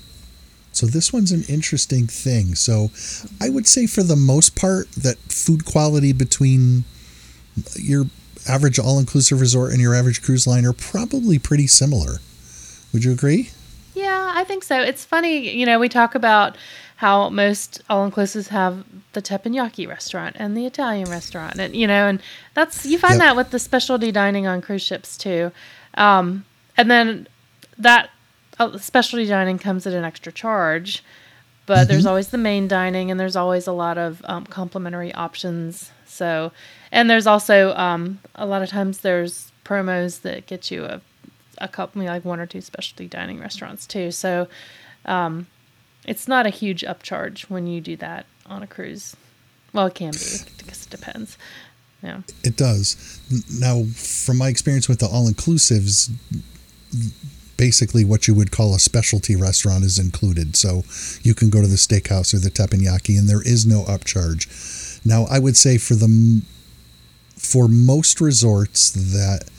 so 0.74 0.86
this 0.86 1.14
one's 1.14 1.32
an 1.32 1.44
interesting 1.48 2.08
thing. 2.08 2.56
So 2.56 2.92
I 3.42 3.50
would 3.50 3.68
say 3.68 3.88
for 3.88 4.04
the 4.04 4.16
most 4.16 4.56
part 4.56 4.92
that 4.92 5.18
food 5.32 5.66
quality 5.66 6.12
between 6.14 6.84
your 7.76 8.06
average 8.50 8.80
all-inclusive 8.80 9.40
resort 9.40 9.72
and 9.72 9.80
your 9.80 9.94
average 9.96 10.22
cruise 10.22 10.46
line 10.46 10.66
are 10.66 10.74
probably 10.74 11.40
pretty 11.40 11.68
similar. 11.68 12.18
Would 12.92 13.06
you 13.06 13.12
agree? 13.12 13.52
Yeah, 13.94 14.34
I 14.36 14.44
think 14.44 14.64
so. 14.64 14.82
It's 14.82 15.06
funny, 15.06 15.56
you 15.56 15.66
know, 15.66 15.80
we 15.80 15.88
talk 15.88 16.16
about 16.16 16.58
how 16.98 17.30
most 17.30 17.82
all 17.90 18.10
inclusives 18.10 18.48
have 18.50 18.84
the 19.14 19.22
teppanyaki 19.22 19.88
restaurant 19.88 20.36
and 20.40 20.58
the 20.58 20.66
Italian 20.66 21.10
restaurant, 21.10 21.60
and 21.60 21.76
you 21.76 21.86
know, 21.86 22.08
and 22.08 22.22
that's 22.56 22.86
you 22.86 22.98
find 22.98 23.16
Yep. 23.16 23.20
that 23.22 23.36
with 23.36 23.52
the 23.52 23.60
specialty 23.60 24.12
dining 24.12 24.48
on 24.48 24.62
cruise 24.62 24.82
ships 24.82 25.18
too. 25.18 25.52
Um, 25.96 26.46
and 26.78 26.90
then 26.90 27.28
that 27.78 28.10
uh, 28.60 28.78
specialty 28.78 29.26
dining 29.26 29.58
comes 29.58 29.88
at 29.88 29.94
an 29.94 30.04
extra 30.04 30.32
charge, 30.32 31.04
but 31.66 31.88
there's 31.88 32.06
always 32.06 32.30
the 32.30 32.38
main 32.38 32.68
dining, 32.68 33.10
and 33.10 33.20
there's 33.20 33.36
always 33.36 33.68
a 33.68 33.72
lot 33.72 33.98
of 33.98 34.22
um, 34.26 34.46
complimentary 34.46 35.14
options. 35.14 35.92
So, 36.06 36.52
and 36.92 37.10
there's 37.10 37.26
also 37.26 37.74
um, 37.76 38.20
a 38.36 38.46
lot 38.46 38.62
of 38.62 38.70
times 38.70 39.00
there's 39.00 39.52
promos 39.66 40.22
that 40.22 40.46
get 40.46 40.72
you 40.72 40.86
a 40.86 41.02
a 41.60 41.68
couple, 41.68 42.04
like 42.04 42.26
one 42.26 42.40
or 42.40 42.46
two 42.46 42.62
specialty 42.62 43.08
dining 43.08 43.40
restaurants 43.40 43.86
too. 43.86 44.12
So, 44.12 44.48
um, 45.06 45.48
it's 46.06 46.28
not 46.28 46.46
a 46.46 46.50
huge 46.50 46.82
upcharge 46.82 47.44
when 47.44 47.68
you 47.68 47.80
do 47.80 47.96
that 47.98 48.26
on 48.46 48.64
a 48.64 48.68
cruise. 48.68 49.16
Well, 49.72 49.88
it 49.88 49.96
can 49.96 50.12
be 50.12 50.38
because 50.58 50.86
it 50.86 50.90
depends. 50.90 51.38
Yeah. 52.02 52.22
It 52.44 52.58
does. 52.58 53.22
Now, 53.60 53.84
from 53.96 54.38
my 54.38 54.50
experience 54.50 54.90
with 54.90 55.00
the 55.00 55.08
all-inclusives, 55.08 56.12
basically 57.58 58.04
what 58.04 58.28
you 58.28 58.34
would 58.34 58.52
call 58.52 58.76
a 58.76 58.80
specialty 58.80 59.36
restaurant 59.36 59.84
is 59.84 60.00
included. 60.00 60.56
So 60.56 60.84
you 61.22 61.34
can 61.34 61.50
go 61.50 61.62
to 61.62 61.68
the 61.68 61.76
steakhouse 61.76 62.34
or 62.34 62.40
the 62.40 62.50
teppanyaki, 62.50 63.18
and 63.18 63.28
there 63.28 63.42
is 63.42 63.66
no 63.66 63.84
upcharge. 63.84 65.06
Now, 65.06 65.26
I 65.30 65.40
would 65.40 65.58
say 65.58 65.78
for 65.78 65.96
the 65.96 66.42
for 67.38 67.68
most 67.68 68.22
resorts 68.22 68.92
that 68.92 69.50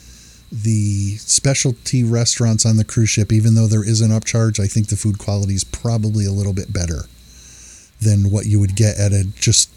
the 0.51 1.17
specialty 1.17 2.03
restaurants 2.03 2.65
on 2.65 2.77
the 2.77 2.83
cruise 2.83 3.09
ship, 3.09 3.31
even 3.31 3.55
though 3.55 3.67
there 3.67 3.83
is 3.83 4.01
an 4.01 4.11
upcharge, 4.11 4.59
I 4.59 4.67
think 4.67 4.87
the 4.87 4.95
food 4.95 5.19
quality 5.19 5.53
is 5.53 5.63
probably 5.63 6.25
a 6.25 6.31
little 6.31 6.53
bit 6.53 6.71
better 6.71 7.05
than 8.01 8.31
what 8.31 8.45
you 8.45 8.59
would 8.59 8.75
get 8.75 8.97
at 8.97 9.11
a 9.11 9.25
just 9.35 9.69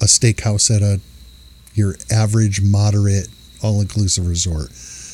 a 0.00 0.06
steakhouse 0.06 0.74
at 0.74 0.82
a 0.82 1.00
your 1.74 1.96
average 2.10 2.60
moderate 2.62 3.28
all 3.62 3.80
inclusive 3.80 4.28
resort. 4.28 4.70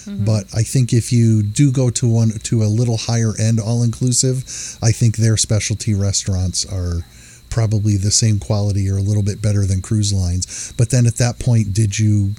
But 0.07 0.47
I 0.55 0.63
think 0.63 0.93
if 0.93 1.13
you 1.13 1.43
do 1.43 1.71
go 1.71 1.91
to 1.91 2.09
one 2.09 2.31
to 2.31 2.63
a 2.63 2.67
little 2.67 2.97
higher 2.97 3.35
end 3.39 3.61
all 3.61 3.83
inclusive, 3.83 4.39
I 4.83 4.93
think 4.93 5.17
their 5.17 5.37
specialty 5.37 5.95
restaurants 5.95 6.65
are 6.67 7.05
probably 7.51 7.97
the 7.97 8.11
same 8.11 8.39
quality 8.39 8.89
or 8.89 8.97
a 8.97 9.03
little 9.03 9.23
bit 9.23 9.43
better 9.43 9.67
than 9.67 9.83
cruise 9.83 10.13
lines. 10.13 10.73
But 10.77 10.91
then 10.91 11.07
at 11.07 11.17
that 11.17 11.39
point, 11.39 11.75
did 11.75 11.99
you 11.99 12.35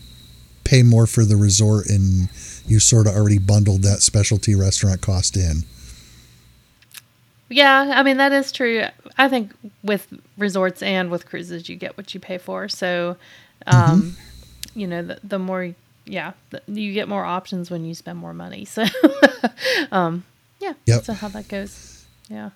pay 0.63 0.83
more 0.83 1.05
for 1.05 1.25
the 1.25 1.35
resort 1.35 1.89
and 1.89 2.29
you 2.65 2.79
sort 2.79 3.07
of 3.07 3.15
already 3.15 3.37
bundled 3.37 3.83
that 3.83 4.01
specialty 4.01 4.55
restaurant 4.55 5.01
cost 5.01 5.35
in? 5.35 5.63
Yeah, 7.49 7.93
I 7.95 8.03
mean 8.03 8.17
that 8.17 8.31
is 8.31 8.51
true. 8.51 8.85
I 9.17 9.27
think 9.27 9.51
with 9.83 10.07
resorts 10.37 10.81
and 10.81 11.11
with 11.11 11.25
cruises, 11.25 11.67
you 11.67 11.75
get 11.75 11.97
what 11.97 12.13
you 12.13 12.19
pay 12.19 12.37
for. 12.37 12.69
So, 12.69 13.17
um, 13.67 14.15
you 14.73 14.87
know, 14.87 15.03
the, 15.03 15.19
the 15.21 15.37
more, 15.37 15.75
yeah, 16.11 16.33
you 16.67 16.93
get 16.93 17.07
more 17.07 17.23
options 17.23 17.71
when 17.71 17.85
you 17.85 17.95
spend 17.95 18.19
more 18.19 18.33
money. 18.33 18.65
So, 18.65 18.83
um, 19.91 20.25
yeah, 20.59 20.73
Yep. 20.85 21.05
so 21.05 21.13
how 21.13 21.29
that 21.29 21.47
goes. 21.47 22.05
Yeah. 22.29 22.49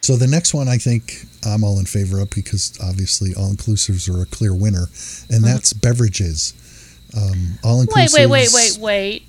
So 0.00 0.16
the 0.16 0.28
next 0.28 0.54
one 0.54 0.68
I 0.68 0.78
think 0.78 1.24
I'm 1.44 1.64
all 1.64 1.78
in 1.78 1.84
favor 1.84 2.20
of 2.20 2.30
because 2.30 2.78
obviously 2.80 3.34
all 3.34 3.50
inclusives 3.52 4.08
are 4.08 4.22
a 4.22 4.26
clear 4.26 4.54
winner, 4.54 4.86
and 5.28 5.42
that's 5.44 5.72
beverages. 5.72 6.54
Um, 7.16 7.58
all 7.64 7.84
Mm-hmm. 7.84 7.94
Wait, 7.94 8.12
wait, 8.12 8.26
wait, 8.26 8.78
wait, 8.78 8.78
wait. 8.80 9.22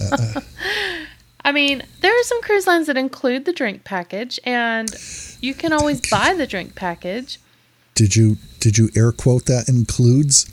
I 1.44 1.52
mean, 1.52 1.82
there 2.00 2.12
are 2.12 2.22
some 2.24 2.42
cruise 2.42 2.66
lines 2.66 2.88
that 2.88 2.96
include 2.96 3.44
the 3.44 3.52
drink 3.52 3.84
package, 3.84 4.38
and 4.44 4.90
you 5.40 5.54
can 5.54 5.72
always 5.72 6.00
buy 6.10 6.34
the 6.34 6.46
drink 6.46 6.74
package. 6.74 7.38
Did 7.94 8.16
you 8.16 8.36
did 8.60 8.76
you 8.76 8.90
air 8.96 9.12
quote 9.12 9.46
that 9.46 9.68
includes? 9.68 10.50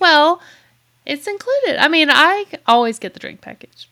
Well, 0.00 0.40
it's 1.06 1.26
included. 1.26 1.82
I 1.82 1.88
mean, 1.88 2.08
I 2.10 2.46
always 2.66 2.98
get 2.98 3.14
the 3.14 3.20
drink 3.20 3.40
package, 3.40 3.88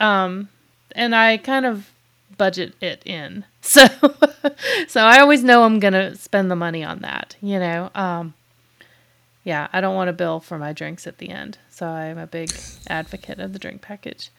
um, 0.00 0.48
and 0.92 1.14
I 1.14 1.36
kind 1.36 1.66
of 1.66 1.90
budget 2.36 2.74
it 2.80 3.02
in. 3.04 3.44
So, 3.64 3.86
so 4.88 5.00
I 5.00 5.20
always 5.20 5.42
know 5.42 5.62
I'm 5.62 5.80
gonna 5.80 6.16
spend 6.16 6.50
the 6.50 6.56
money 6.56 6.84
on 6.84 6.98
that. 6.98 7.34
You 7.40 7.58
know, 7.58 7.90
um, 7.94 8.34
yeah, 9.42 9.68
I 9.72 9.80
don't 9.80 9.94
want 9.94 10.08
to 10.08 10.12
bill 10.12 10.38
for 10.38 10.58
my 10.58 10.74
drinks 10.74 11.06
at 11.06 11.16
the 11.16 11.30
end. 11.30 11.56
So 11.70 11.86
I'm 11.86 12.18
a 12.18 12.26
big 12.26 12.50
advocate 12.88 13.38
of 13.38 13.54
the 13.54 13.58
drink 13.58 13.80
package. 13.80 14.30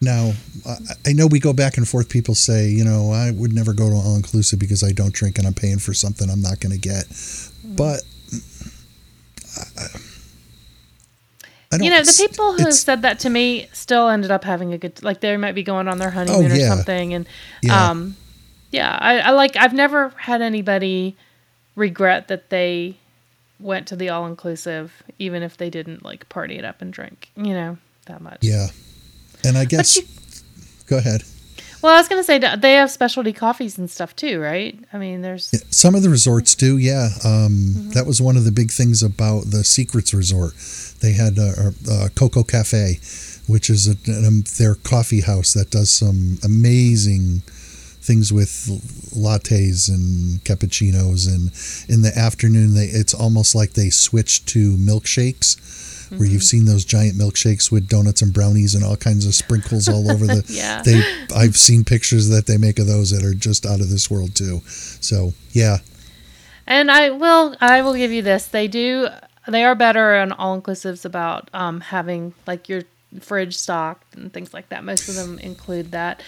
Now, 0.00 0.32
I, 1.06 1.12
know 1.12 1.26
we 1.26 1.40
go 1.40 1.52
back 1.52 1.76
and 1.76 1.88
forth. 1.88 2.08
People 2.08 2.34
say, 2.34 2.68
you 2.68 2.84
know, 2.84 3.10
I 3.10 3.30
would 3.32 3.52
never 3.52 3.72
go 3.72 3.88
to 3.88 3.96
all 3.96 4.16
inclusive 4.16 4.58
because 4.58 4.84
I 4.84 4.92
don't 4.92 5.14
drink 5.14 5.38
and 5.38 5.46
I'm 5.46 5.54
paying 5.54 5.78
for 5.78 5.94
something 5.94 6.28
I'm 6.30 6.42
not 6.42 6.60
going 6.60 6.72
to 6.72 6.78
get. 6.78 7.06
But 7.64 8.02
I. 9.76 9.86
You 11.82 11.90
know, 11.90 12.02
the 12.02 12.14
people 12.16 12.54
who 12.54 12.70
said 12.72 13.02
that 13.02 13.18
to 13.20 13.30
me 13.30 13.68
still 13.72 14.08
ended 14.08 14.30
up 14.30 14.44
having 14.44 14.72
a 14.72 14.78
good 14.78 15.02
like 15.02 15.20
they 15.20 15.36
might 15.36 15.54
be 15.54 15.62
going 15.62 15.88
on 15.88 15.98
their 15.98 16.10
honeymoon 16.10 16.50
or 16.50 16.54
Oh, 16.54 16.56
yeah. 16.58 16.68
something 16.68 17.14
and 17.14 17.26
Yeah. 17.62 17.90
um 17.90 18.16
yeah, 18.70 18.96
I, 19.00 19.20
I 19.20 19.30
like 19.30 19.56
I've 19.56 19.72
never 19.72 20.08
had 20.16 20.42
anybody 20.42 21.16
regret 21.76 22.28
that 22.28 22.50
they 22.50 22.96
went 23.60 23.86
to 23.88 23.96
the 23.96 24.08
all 24.08 24.26
inclusive 24.26 25.02
even 25.18 25.42
if 25.42 25.56
they 25.56 25.70
didn't 25.70 26.04
like 26.04 26.28
party 26.28 26.56
it 26.58 26.64
up 26.64 26.82
and 26.82 26.92
drink, 26.92 27.30
you 27.36 27.54
know, 27.54 27.78
that 28.06 28.20
much. 28.20 28.38
Yeah, 28.42 28.68
and 29.44 29.56
I 29.56 29.64
guess. 29.64 29.96
you- 29.96 30.02
go 30.86 30.98
ahead. 30.98 31.22
Well, 31.84 31.92
I 31.92 31.98
was 31.98 32.08
going 32.08 32.18
to 32.20 32.24
say 32.24 32.38
they 32.38 32.72
have 32.72 32.90
specialty 32.90 33.34
coffees 33.34 33.76
and 33.76 33.90
stuff 33.90 34.16
too, 34.16 34.40
right? 34.40 34.74
I 34.94 34.96
mean, 34.96 35.20
there's 35.20 35.52
Some 35.68 35.94
of 35.94 36.02
the 36.02 36.08
resorts 36.08 36.54
do, 36.54 36.78
yeah. 36.78 37.10
Um, 37.22 37.74
Mm-hmm. 37.74 37.90
That 37.90 38.06
was 38.06 38.22
one 38.22 38.38
of 38.38 38.44
the 38.44 38.52
big 38.52 38.70
things 38.70 39.02
about 39.02 39.50
the 39.50 39.64
Secrets 39.64 40.14
Resort. 40.14 40.54
They 41.00 41.12
had 41.12 41.36
a, 41.36 41.74
a, 41.90 42.06
a 42.06 42.08
Coco 42.08 42.42
Cafe, 42.42 43.00
which 43.46 43.68
is 43.68 43.86
a, 43.86 43.96
um, 44.26 44.44
their 44.56 44.76
coffee 44.76 45.20
house 45.20 45.52
that 45.52 45.70
does 45.70 45.92
some 45.92 46.38
amazing 46.42 47.42
things 48.00 48.32
with 48.32 48.48
lattes 49.14 49.90
and 49.90 50.42
cappuccinos. 50.44 51.28
And 51.28 51.52
in 51.94 52.00
the 52.00 52.16
afternoon, 52.16 52.72
they 52.74 52.86
it's 52.86 53.12
almost 53.12 53.54
like 53.54 53.74
they 53.74 53.90
switch 53.90 54.46
to 54.46 54.76
milkshakes. 54.78 55.58
Where 56.18 56.28
you've 56.28 56.42
seen 56.42 56.64
those 56.64 56.84
giant 56.84 57.16
milkshakes 57.16 57.70
with 57.70 57.88
donuts 57.88 58.22
and 58.22 58.32
brownies 58.32 58.74
and 58.74 58.84
all 58.84 58.96
kinds 58.96 59.26
of 59.26 59.34
sprinkles 59.34 59.88
all 59.88 60.10
over 60.10 60.26
the. 60.26 60.44
Yeah. 60.54 60.82
They, 60.82 61.02
I've 61.34 61.56
seen 61.56 61.84
pictures 61.84 62.28
that 62.28 62.46
they 62.46 62.58
make 62.58 62.78
of 62.78 62.86
those 62.86 63.10
that 63.10 63.24
are 63.24 63.34
just 63.34 63.66
out 63.66 63.80
of 63.80 63.90
this 63.90 64.10
world 64.10 64.34
too. 64.34 64.60
So 64.66 65.32
yeah, 65.52 65.78
And 66.66 66.90
I 66.90 67.10
will 67.10 67.56
I 67.60 67.82
will 67.82 67.94
give 67.94 68.12
you 68.12 68.22
this. 68.22 68.46
They 68.46 68.68
do 68.68 69.08
they 69.48 69.64
are 69.64 69.74
better 69.74 70.16
on 70.16 70.32
all 70.32 70.60
inclusives 70.60 71.04
about 71.04 71.50
um, 71.52 71.80
having 71.80 72.34
like 72.46 72.68
your 72.68 72.82
fridge 73.20 73.56
stocked 73.56 74.14
and 74.16 74.32
things 74.32 74.54
like 74.54 74.68
that. 74.70 74.84
Most 74.84 75.08
of 75.08 75.14
them 75.14 75.38
include 75.38 75.90
that. 75.92 76.22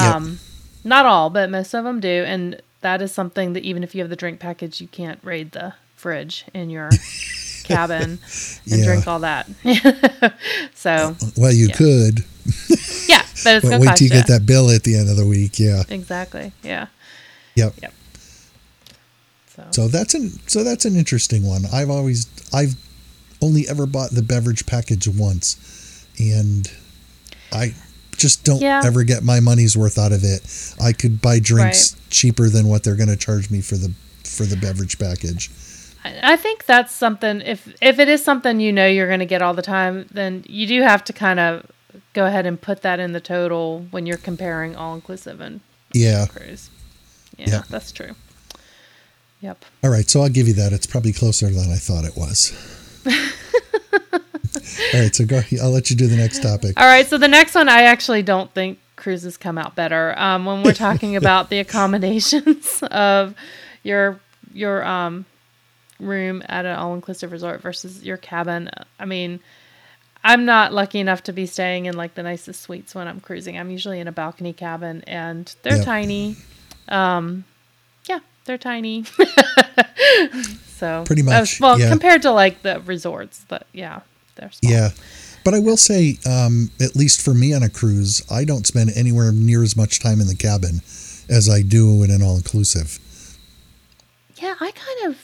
Yep. 0.00 0.14
Um, 0.14 0.38
Not 0.82 1.06
all, 1.06 1.30
but 1.30 1.50
most 1.50 1.74
of 1.74 1.84
them 1.84 2.00
do. 2.00 2.24
And 2.26 2.60
that 2.80 3.00
is 3.00 3.12
something 3.12 3.54
that 3.54 3.64
even 3.64 3.82
if 3.82 3.94
you 3.94 4.02
have 4.02 4.10
the 4.10 4.16
drink 4.16 4.40
package, 4.40 4.80
you 4.80 4.88
can't 4.88 5.18
raid 5.22 5.52
the 5.52 5.74
fridge 5.96 6.44
in 6.52 6.68
your 6.70 6.90
cabin 7.64 8.02
and 8.70 8.78
Yeah. 8.80 8.84
drink 8.84 9.06
all 9.08 9.20
that. 9.20 9.48
so 10.74 11.16
Well, 11.36 11.52
you 11.52 11.68
Yeah. 11.68 11.74
could, 11.74 12.24
yeah, 13.08 13.22
but 13.42 13.56
it's 13.56 13.68
but 13.68 13.80
wait 13.80 13.86
cost 13.88 13.98
till 13.98 14.08
you 14.08 14.14
you. 14.14 14.20
get 14.20 14.26
that 14.28 14.46
bill 14.46 14.70
at 14.70 14.82
the 14.84 14.96
end 14.96 15.08
of 15.08 15.16
the 15.16 15.26
week. 15.26 15.58
Yeah. 15.58 15.82
Exactly. 15.88 16.52
Yeah. 16.62 16.86
Yep. 17.56 17.74
Yep. 17.82 17.94
So, 19.56 19.64
So 19.70 19.88
that's 19.88 20.14
an 20.14 20.38
so 20.46 20.64
that's 20.64 20.84
an 20.84 20.96
interesting 20.96 21.44
one. 21.46 21.64
I've 21.72 21.90
always 21.90 22.26
I've 22.52 22.74
only 23.40 23.68
ever 23.68 23.86
bought 23.86 24.10
the 24.10 24.22
beverage 24.22 24.66
package 24.66 25.06
once, 25.06 25.56
and 26.18 26.70
I 27.52 27.74
just 28.16 28.42
don't 28.44 28.60
Yeah. 28.60 28.82
ever 28.84 29.04
get 29.04 29.22
my 29.22 29.40
money's 29.40 29.76
worth 29.76 29.98
out 29.98 30.12
of 30.12 30.24
it. 30.24 30.42
I 30.80 30.92
could 30.92 31.20
buy 31.20 31.38
drinks 31.40 31.94
cheaper 32.10 32.48
than 32.48 32.66
what 32.68 32.82
they're 32.82 32.96
going 32.96 33.08
to 33.08 33.16
charge 33.16 33.50
me 33.50 33.60
for 33.60 33.76
the 33.76 33.92
for 34.24 34.44
the 34.44 34.56
beverage 34.56 34.98
package. 34.98 35.50
I 36.04 36.36
think 36.36 36.66
that's 36.66 36.92
something. 36.92 37.40
If 37.40 37.74
if 37.80 37.98
it 37.98 38.08
is 38.08 38.22
something 38.22 38.60
you 38.60 38.72
know 38.72 38.86
you're 38.86 39.06
going 39.08 39.20
to 39.20 39.26
get 39.26 39.40
all 39.42 39.54
the 39.54 39.62
time, 39.62 40.06
then 40.10 40.44
you 40.46 40.66
do 40.66 40.82
have 40.82 41.02
to 41.04 41.12
kind 41.12 41.40
of 41.40 41.70
go 42.12 42.26
ahead 42.26 42.44
and 42.46 42.60
put 42.60 42.82
that 42.82 43.00
in 43.00 43.12
the 43.12 43.20
total 43.20 43.86
when 43.90 44.04
you're 44.06 44.16
comparing 44.18 44.76
all 44.76 44.94
inclusive 44.94 45.40
and 45.40 45.60
Yeah. 45.92 46.26
cruise. 46.26 46.68
Yeah, 47.38 47.48
Yeah. 47.48 47.62
that's 47.70 47.90
true. 47.92 48.14
Yep. 49.40 49.64
All 49.82 49.90
right, 49.90 50.08
so 50.08 50.22
I'll 50.22 50.28
give 50.28 50.46
you 50.48 50.54
that. 50.54 50.72
It's 50.72 50.86
probably 50.86 51.12
closer 51.12 51.48
than 51.50 51.70
I 51.70 51.76
thought 51.76 52.04
it 52.04 52.16
was. 52.16 52.52
All 54.94 55.00
right, 55.00 55.14
so 55.14 55.24
go. 55.26 55.42
I'll 55.62 55.70
let 55.70 55.90
you 55.90 55.96
do 55.96 56.06
the 56.06 56.16
next 56.16 56.42
topic. 56.42 56.78
All 56.80 56.86
right. 56.86 57.06
So 57.06 57.18
the 57.18 57.28
next 57.28 57.54
one, 57.54 57.68
I 57.68 57.82
actually 57.82 58.22
don't 58.22 58.50
think 58.54 58.78
cruises 58.96 59.36
come 59.36 59.58
out 59.58 59.74
better. 59.74 60.18
Um, 60.18 60.44
when 60.46 60.62
we're 60.62 60.72
talking 60.72 61.16
about 61.22 61.50
the 61.50 61.58
accommodations 61.58 62.82
of 62.90 63.34
your 63.82 64.20
your 64.52 64.84
um, 64.84 65.26
room 66.04 66.42
at 66.48 66.64
an 66.66 66.76
all 66.76 66.94
inclusive 66.94 67.32
resort 67.32 67.60
versus 67.60 68.02
your 68.04 68.16
cabin. 68.16 68.70
I 68.98 69.04
mean, 69.04 69.40
I'm 70.22 70.44
not 70.44 70.72
lucky 70.72 71.00
enough 71.00 71.22
to 71.24 71.32
be 71.32 71.46
staying 71.46 71.86
in 71.86 71.96
like 71.96 72.14
the 72.14 72.22
nicest 72.22 72.62
suites 72.62 72.94
when 72.94 73.08
I'm 73.08 73.20
cruising. 73.20 73.58
I'm 73.58 73.70
usually 73.70 74.00
in 74.00 74.08
a 74.08 74.12
balcony 74.12 74.52
cabin, 74.52 75.02
and 75.06 75.54
they're 75.62 75.76
Yep. 75.76 75.84
tiny. 75.84 76.36
Um, 76.88 77.44
yeah, 78.08 78.20
they're 78.44 78.58
tiny. 78.58 79.04
so 80.66 81.04
Pretty 81.06 81.22
uh, 81.22 81.26
much, 81.26 81.60
well, 81.60 81.78
yeah. 81.78 81.88
compared 81.90 82.22
to 82.22 82.30
like 82.30 82.62
the 82.62 82.80
resorts, 82.80 83.44
but 83.48 83.66
yeah, 83.72 84.00
they're 84.36 84.50
small. 84.52 84.72
Yeah. 84.72 84.90
But 85.44 85.52
I 85.54 85.58
will 85.58 85.76
say, 85.76 86.18
um, 86.26 86.70
at 86.80 86.96
least 86.96 87.20
for 87.20 87.34
me 87.34 87.52
on 87.52 87.62
a 87.62 87.68
cruise, 87.68 88.22
I 88.30 88.44
don't 88.44 88.66
spend 88.66 88.90
anywhere 88.96 89.30
near 89.30 89.62
as 89.62 89.76
much 89.76 90.00
time 90.00 90.20
in 90.20 90.26
the 90.26 90.34
cabin 90.34 90.80
as 91.28 91.48
I 91.50 91.60
do 91.60 92.02
in 92.02 92.10
an 92.10 92.22
all 92.22 92.36
inclusive. 92.36 92.98
Yeah, 94.36 94.54
I 94.58 94.70
kind 94.70 95.12
of 95.12 95.18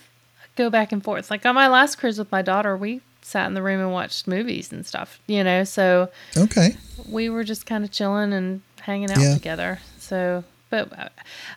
go 0.56 0.70
back 0.70 0.92
and 0.92 1.02
forth. 1.02 1.30
Like 1.30 1.44
on 1.46 1.54
my 1.54 1.68
last 1.68 1.96
cruise 1.98 2.18
with 2.18 2.30
my 2.32 2.42
daughter, 2.42 2.76
we 2.76 3.00
sat 3.22 3.46
in 3.46 3.54
the 3.54 3.62
room 3.62 3.80
and 3.80 3.92
watched 3.92 4.26
movies 4.26 4.72
and 4.72 4.84
stuff, 4.86 5.20
you 5.26 5.44
know, 5.44 5.62
so 5.64 6.08
Okay. 6.36 6.76
we 7.08 7.28
were 7.28 7.44
just 7.44 7.66
kind 7.66 7.84
of 7.84 7.90
chilling 7.90 8.32
and 8.32 8.62
hanging 8.80 9.10
out 9.10 9.20
Yeah. 9.20 9.34
together. 9.34 9.78
So, 9.98 10.42
but 10.70 10.90
uh, 10.98 11.08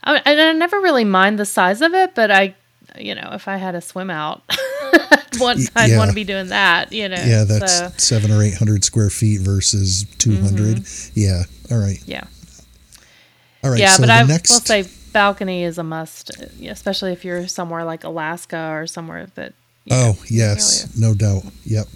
I, 0.04 0.18
I, 0.26 0.50
I 0.50 0.54
never 0.54 0.80
really 0.80 1.06
mind 1.06 1.40
the 1.40 1.46
size 1.46 1.82
of 1.82 1.94
it, 1.94 2.14
but 2.16 2.30
I, 2.32 2.56
you 2.98 3.16
know, 3.16 3.30
if 3.34 3.48
I 3.48 3.58
had 3.58 3.76
a 3.76 3.82
swim 3.82 4.10
out, 4.10 4.44
I'd 4.50 5.40
want, 5.40 5.60
Y- 5.60 5.66
I'd 5.76 5.98
want 5.98 6.10
to 6.12 6.16
be 6.16 6.24
doing 6.26 6.48
that, 6.50 6.92
you 6.92 7.10
know. 7.10 7.16
Yeah, 7.24 7.44
that's 7.46 7.78
so, 7.80 7.92
seven 7.98 8.30
or 8.32 8.44
eight 8.44 8.56
hundred 8.56 8.84
square 8.84 9.10
feet 9.10 9.42
versus 9.42 10.06
200. 10.20 10.86
Yeah. 11.16 11.44
All 11.72 11.78
right. 11.80 11.98
yeah. 12.06 12.26
All 13.64 13.72
right. 13.72 13.78
Mm-hmm. 13.78 13.80
yeah, 13.80 13.94
so 13.96 14.04
but 14.04 14.10
I 14.12 14.24
next. 14.24 14.52
will 14.52 14.60
say 14.60 14.84
balcony 15.14 15.64
is 15.64 15.78
a 15.78 15.84
must, 15.84 16.32
especially 16.66 17.12
if 17.14 17.24
you're 17.24 17.48
somewhere 17.48 17.86
like 17.86 18.04
Alaska 18.04 18.72
or 18.74 18.88
somewhere 18.88 19.28
that. 19.36 19.54
you 19.86 19.96
know, 19.96 20.14
Oh, 20.18 20.24
yes. 20.30 20.96
No 20.98 21.14
doubt. 21.14 21.44
Yep. 21.66 21.88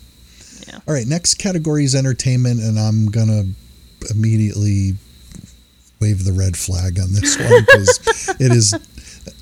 Yeah. 0.68 0.80
All 0.88 0.94
right. 0.94 1.08
Next 1.08 1.36
category 1.36 1.84
is 1.84 1.96
entertainment, 1.96 2.62
and 2.62 2.78
I'm 2.80 3.08
going 3.08 3.28
to 3.28 4.12
immediately 4.12 4.94
wave 6.00 6.24
the 6.26 6.32
red 6.34 6.56
flag 6.56 7.00
on 7.00 7.12
this 7.14 7.38
one 7.40 7.62
because 7.66 8.36
it 8.40 8.52
is 8.52 8.74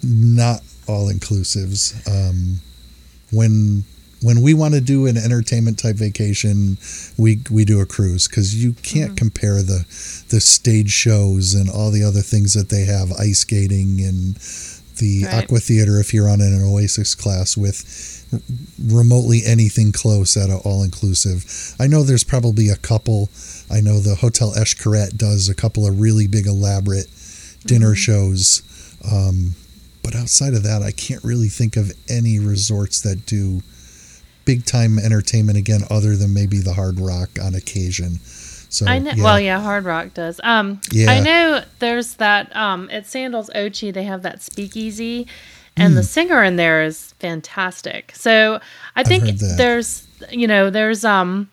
not 0.04 0.62
all 0.88 1.12
inclusives. 1.12 1.94
Um, 2.08 2.62
when 3.32 3.84
when 4.26 4.42
we 4.42 4.54
want 4.56 4.74
to 4.74 4.82
do 4.82 5.06
an 5.06 5.18
entertainment 5.18 5.78
type 5.78 5.96
vacation, 5.98 6.78
we 7.18 7.40
we 7.52 7.64
do 7.64 7.80
a 7.80 7.86
cruise 7.86 8.28
because 8.28 8.56
you 8.64 8.74
can't 8.82 9.12
Mm-hmm. 9.12 9.16
compare 9.26 9.62
the 9.62 9.86
the 10.30 10.42
stage 10.42 10.90
shows 10.92 11.54
and 11.54 11.70
all 11.70 11.92
the 11.92 12.04
other 12.04 12.22
things 12.22 12.54
that 12.54 12.70
they 12.70 12.86
have, 12.86 13.12
ice 13.14 13.40
skating 13.40 14.02
and 14.10 14.36
the 14.98 15.26
Right. 15.26 15.44
aqua 15.44 15.60
theater 15.60 16.00
if 16.00 16.14
you're 16.14 16.30
on 16.30 16.42
an 16.42 16.62
Oasis 16.64 17.14
class 17.16 17.56
with 17.58 17.78
remotely 18.84 19.42
anything 19.46 19.92
close 19.92 20.36
at 20.38 20.50
an 20.50 20.60
all 20.66 20.84
inclusive. 20.84 21.46
I 21.80 21.88
know 21.88 22.04
there's 22.04 22.24
probably 22.24 22.70
a 22.70 22.76
couple. 22.78 23.30
I 23.70 23.80
know 23.82 24.00
the 24.00 24.16
Hotel 24.16 24.54
Xcaret 24.58 25.18
does 25.18 25.50
a 25.50 25.56
couple 25.56 25.86
of 25.88 26.00
really 26.00 26.28
big 26.28 26.48
elaborate 26.48 27.08
dinner 27.66 27.94
shows. 27.96 28.64
Um, 29.12 29.56
but 30.04 30.16
outside 30.16 30.54
of 30.54 30.64
that, 30.64 30.82
I 30.82 30.92
can't 30.92 31.24
really 31.24 31.50
think 31.50 31.78
of 31.78 31.92
any 32.10 32.40
resorts 32.40 33.02
that 33.02 33.26
do 33.26 33.62
big 34.46 34.66
time 34.66 34.98
entertainment 35.00 35.58
again, 35.58 35.82
other 35.90 36.16
than 36.16 36.34
maybe 36.34 36.60
the 36.60 36.74
Hard 36.74 37.00
Rock 37.00 37.30
on 37.42 37.56
occasion. 37.56 38.20
So 38.70 38.86
I 38.88 39.00
know. 39.00 39.12
Well, 39.18 39.40
yeah, 39.40 39.60
Hard 39.62 39.86
Rock 39.86 40.14
does. 40.14 40.40
Um, 40.44 40.82
Yeah. 40.92 41.12
I 41.12 41.20
know 41.20 41.64
there's 41.80 42.16
that 42.16 42.56
um 42.56 42.90
at 42.92 43.06
Sandals 43.08 43.50
Ochi 43.56 43.94
they 43.94 44.04
have 44.04 44.22
that 44.24 44.42
speakeasy, 44.42 45.28
and 45.78 45.96
the 45.98 46.02
Hmm. 46.02 46.06
singer 46.08 46.44
in 46.44 46.56
there 46.56 46.84
is 46.84 47.14
fantastic. 47.20 48.12
So 48.16 48.60
I 48.96 49.04
think 49.04 49.24
there's 49.58 50.08
you 50.32 50.48
know 50.48 50.70
there's 50.70 51.04
um. 51.06 51.50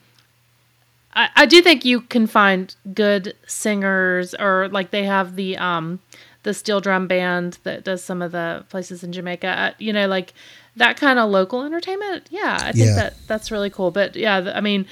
I, 1.15 1.29
I 1.37 1.47
do 1.47 1.61
think 1.61 1.85
you 1.85 2.01
can 2.01 2.27
find 2.27 2.75
good 2.95 3.35
singers 3.47 4.35
or 4.35 4.69
like 4.71 4.91
they 4.91 5.05
have 5.05 5.37
the 5.37 5.57
um 5.59 6.01
the 6.43 6.55
steel 6.55 6.81
drum 6.81 7.07
band 7.07 7.59
that 7.63 7.85
does 7.85 8.03
some 8.03 8.21
of 8.23 8.33
the 8.33 8.65
places 8.69 9.05
in 9.05 9.13
Jamaica. 9.13 9.47
Uh, 9.47 9.71
you 9.79 9.93
know, 9.93 10.09
like 10.09 10.33
that 10.77 10.97
kind 10.97 11.19
of 11.19 11.31
local 11.31 11.63
entertainment. 11.65 12.27
Yeah, 12.31 12.59
I 12.61 12.73
think 12.73 12.87
Yeah. 12.87 12.95
that 12.95 13.15
that's 13.27 13.51
really 13.51 13.71
cool. 13.71 13.91
But 13.91 14.17
yeah, 14.17 14.41
the, 14.41 14.57
I 14.57 14.61
mean, 14.61 14.87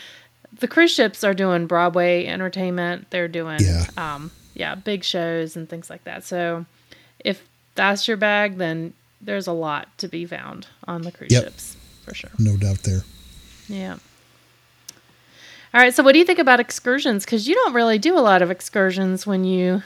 the 0.59 0.69
cruise 0.69 0.91
ships 0.93 1.25
are 1.25 1.35
doing 1.35 1.67
Broadway 1.67 2.27
entertainment. 2.27 3.11
They're 3.11 3.29
doing 3.29 3.61
Yeah. 3.61 3.87
um 3.97 4.31
yeah, 4.55 4.75
big 4.75 5.05
shows 5.05 5.57
and 5.57 5.69
things 5.69 5.89
like 5.89 6.05
that. 6.05 6.25
So 6.25 6.67
if 7.25 7.43
that's 7.77 8.07
your 8.09 8.17
bag, 8.17 8.59
then 8.59 8.93
there's 9.23 9.47
a 9.47 9.53
lot 9.53 9.89
to 9.99 10.09
be 10.09 10.27
found 10.27 10.67
on 10.87 11.03
the 11.03 11.13
cruise 11.13 11.31
Yep. 11.33 11.45
ships 11.45 11.77
for 12.05 12.15
sure. 12.15 12.31
no 12.39 12.57
doubt 12.57 12.83
there. 12.83 13.03
Yeah. 13.69 13.97
All 15.73 15.81
right. 15.81 15.95
So, 15.95 16.03
what 16.03 16.13
do 16.13 16.19
you 16.19 16.25
think 16.25 16.41
about 16.41 16.59
excursions? 16.59 17.25
Because 17.25 17.47
you 17.47 17.55
don't 17.55 17.73
really 17.75 17.99
do 17.99 18.19
a 18.19 18.21
lot 18.21 18.43
of 18.43 18.51
excursions 18.51 19.27
when 19.27 19.45
you 19.45 19.83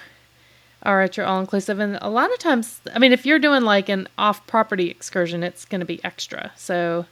are 0.85 1.03
at 1.03 1.16
your 1.16 1.27
all 1.27 1.40
inclusive. 1.40 1.79
And 1.79 1.99
a 2.01 2.11
lot 2.11 2.33
of 2.33 2.38
times, 2.38 2.81
I 2.94 2.99
mean, 2.99 3.12
if 3.12 3.25
you're 3.25 3.38
doing 3.38 3.62
like 3.62 3.88
an 3.88 4.09
off 4.18 4.47
property 4.47 4.90
excursion, 4.90 5.42
it's 5.42 5.64
going 5.64 5.81
to 5.81 5.87
be 5.87 6.03
extra. 6.05 6.53
So, 6.57 7.07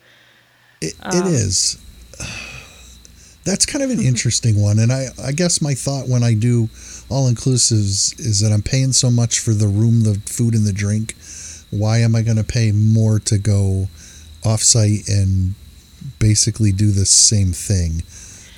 It, 0.80 0.94
Um, 1.00 1.16
it 1.16 1.26
is. 1.32 1.78
That's 3.44 3.66
kind 3.66 3.82
of 3.82 3.90
an 3.90 4.00
interesting 4.00 4.62
one, 4.62 4.78
and 4.78 4.92
I, 4.92 5.06
I 5.20 5.32
guess 5.32 5.60
my 5.60 5.74
thought 5.74 6.06
when 6.06 6.22
I 6.22 6.32
do 6.32 6.68
all 7.10 7.28
inclusives 7.28 8.16
is 8.20 8.38
that 8.38 8.52
I'm 8.52 8.62
paying 8.62 8.92
so 8.92 9.10
much 9.10 9.40
for 9.40 9.52
the 9.52 9.66
room, 9.66 10.04
the 10.04 10.14
food, 10.26 10.54
and 10.54 10.64
the 10.64 10.72
drink. 10.72 11.16
Why 11.70 11.98
am 11.98 12.14
I 12.14 12.22
going 12.22 12.36
to 12.36 12.44
pay 12.44 12.70
more 12.70 13.18
to 13.18 13.38
go 13.38 13.88
offsite 14.42 15.08
and 15.08 15.56
basically 16.20 16.70
do 16.70 16.92
the 16.92 17.04
same 17.04 17.52
thing? 17.52 18.04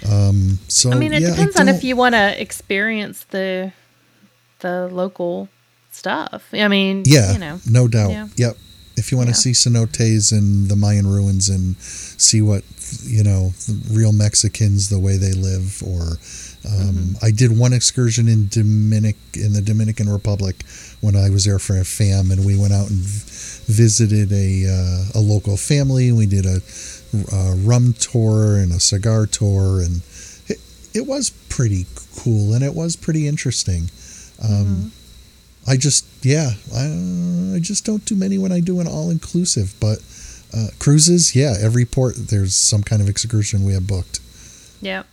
Um, 0.07 0.59
so 0.69 0.93
I 0.93 0.97
mean, 0.97 1.15
it 1.15 1.23
yeah, 1.23 1.31
depends 1.31 1.59
on 1.59 1.69
if 1.69 1.83
you 1.83 1.97
want 1.97 2.15
to 2.15 2.39
experience 2.41 3.25
the 3.31 3.73
the 4.61 4.89
local 4.91 5.49
stuff. 5.91 6.43
I 6.53 6.69
mean, 6.69 7.03
Yeah, 7.07 7.33
you 7.33 7.39
know, 7.39 7.61
no 7.69 7.89
doubt. 7.89 8.11
yeah. 8.11 8.29
Yep. 8.37 8.57
If 8.97 9.11
you 9.11 9.19
want 9.19 9.29
Yeah. 9.29 9.35
to 9.35 9.41
see 9.41 9.51
cenotes 9.53 10.31
and 10.33 10.69
the 10.69 10.77
Mayan 10.77 11.07
ruins 11.07 11.49
and 11.49 11.75
see 11.81 12.41
what 12.43 12.63
you 13.03 13.25
know 13.25 13.53
the 13.67 13.77
real 13.91 14.13
Mexicans 14.13 14.89
the 14.89 14.99
way 15.01 15.17
they 15.17 15.33
live, 15.33 15.83
or 15.85 16.19
um, 16.65 17.17
I 17.21 17.31
did 17.33 17.57
one 17.59 17.73
excursion 17.73 18.29
in 18.29 18.47
Dominic 18.49 19.17
in 19.35 19.53
the 19.53 19.61
Dominican 19.61 20.09
Republic 20.09 20.63
when 21.01 21.17
I 21.17 21.29
was 21.29 21.45
there 21.45 21.59
for 21.59 21.77
a 21.79 21.85
fam, 21.85 22.31
and 22.31 22.45
we 22.45 22.57
went 22.57 22.73
out 22.73 22.89
and 22.91 23.01
visited 23.67 24.33
a 24.33 24.67
uh, 24.69 25.19
a 25.19 25.21
local 25.21 25.57
family. 25.57 26.13
We 26.13 26.27
did 26.27 26.47
a, 26.47 26.61
a 27.33 27.55
rum 27.57 27.95
tour 27.99 28.57
and 28.59 28.71
a 28.73 28.79
cigar 28.81 29.27
tour, 29.27 29.81
and 29.81 30.03
it, 30.47 30.59
it 30.95 31.07
was 31.07 31.31
pretty 31.49 31.87
cool 32.17 32.53
and 32.55 32.63
it 32.65 32.75
was 32.75 32.95
pretty 32.97 33.27
interesting. 33.27 33.91
Um, 34.43 34.93
I 35.67 35.77
just, 35.77 36.07
yeah, 36.23 36.51
I, 36.75 37.55
I 37.57 37.59
just 37.61 37.85
don't 37.85 38.05
do 38.05 38.15
many 38.15 38.39
when 38.39 38.53
I 38.53 38.61
do 38.61 38.81
an 38.81 38.87
all 38.87 39.11
inclusive. 39.11 39.75
But 39.81 39.99
uh, 40.55 40.69
cruises, 40.79 41.35
yeah, 41.35 41.55
every 41.61 41.85
port 41.85 42.15
there's 42.17 42.55
some 42.55 42.83
kind 42.83 43.01
of 43.01 43.09
excursion 43.09 43.65
we 43.65 43.73
have 43.73 43.87
booked. 43.87 44.21
Yeah. 44.81 45.05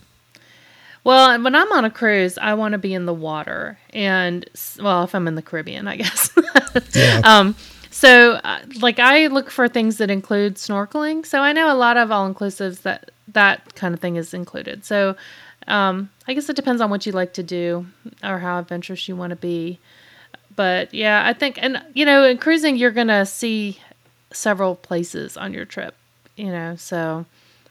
Well, 1.04 1.42
when 1.42 1.54
I'm 1.54 1.72
on 1.72 1.84
a 1.84 1.90
cruise, 1.90 2.38
I 2.38 2.54
want 2.54 2.72
to 2.72 2.78
be 2.78 2.94
in 2.94 3.06
the 3.06 3.14
water, 3.14 3.76
and 3.90 4.48
well, 4.80 5.02
if 5.02 5.14
I'm 5.16 5.26
in 5.26 5.34
the 5.34 5.42
Caribbean, 5.42 5.88
I 5.88 5.96
guess. 5.96 6.30
Yeah. 6.94 7.20
um, 7.24 7.54
So, 7.90 8.32
uh, 8.42 8.60
like, 8.80 8.98
I 8.98 9.26
look 9.26 9.50
for 9.50 9.68
things 9.68 9.98
that 9.98 10.10
include 10.10 10.54
snorkeling. 10.54 11.26
So 11.26 11.40
I 11.40 11.52
know 11.52 11.70
a 11.70 11.76
lot 11.76 11.98
of 11.98 12.10
all 12.10 12.32
inclusives 12.32 12.80
that 12.82 13.10
that 13.28 13.74
kind 13.74 13.92
of 13.92 14.00
thing 14.00 14.16
is 14.16 14.32
included. 14.32 14.84
So, 14.84 15.14
um, 15.68 16.10
I 16.28 16.34
guess 16.34 16.48
it 16.48 16.56
depends 16.56 16.80
on 16.80 16.90
what 16.90 17.06
you 17.06 17.12
like 17.12 17.32
to 17.34 17.42
do 17.42 17.86
or 18.22 18.38
how 18.38 18.58
adventurous 18.58 19.08
you 19.08 19.16
want 19.16 19.30
to 19.30 19.36
be. 19.36 19.78
But 20.54 20.92
yeah, 20.92 21.22
I 21.26 21.32
think, 21.32 21.58
and 21.62 21.82
you 21.94 22.04
know, 22.04 22.24
in 22.24 22.38
cruising, 22.38 22.76
you're 22.76 22.90
gonna 22.90 23.24
see 23.26 23.78
several 24.32 24.74
places 24.76 25.36
on 25.36 25.52
your 25.54 25.64
trip. 25.64 25.94
You 26.36 26.46
know, 26.50 26.76
so 26.76 27.26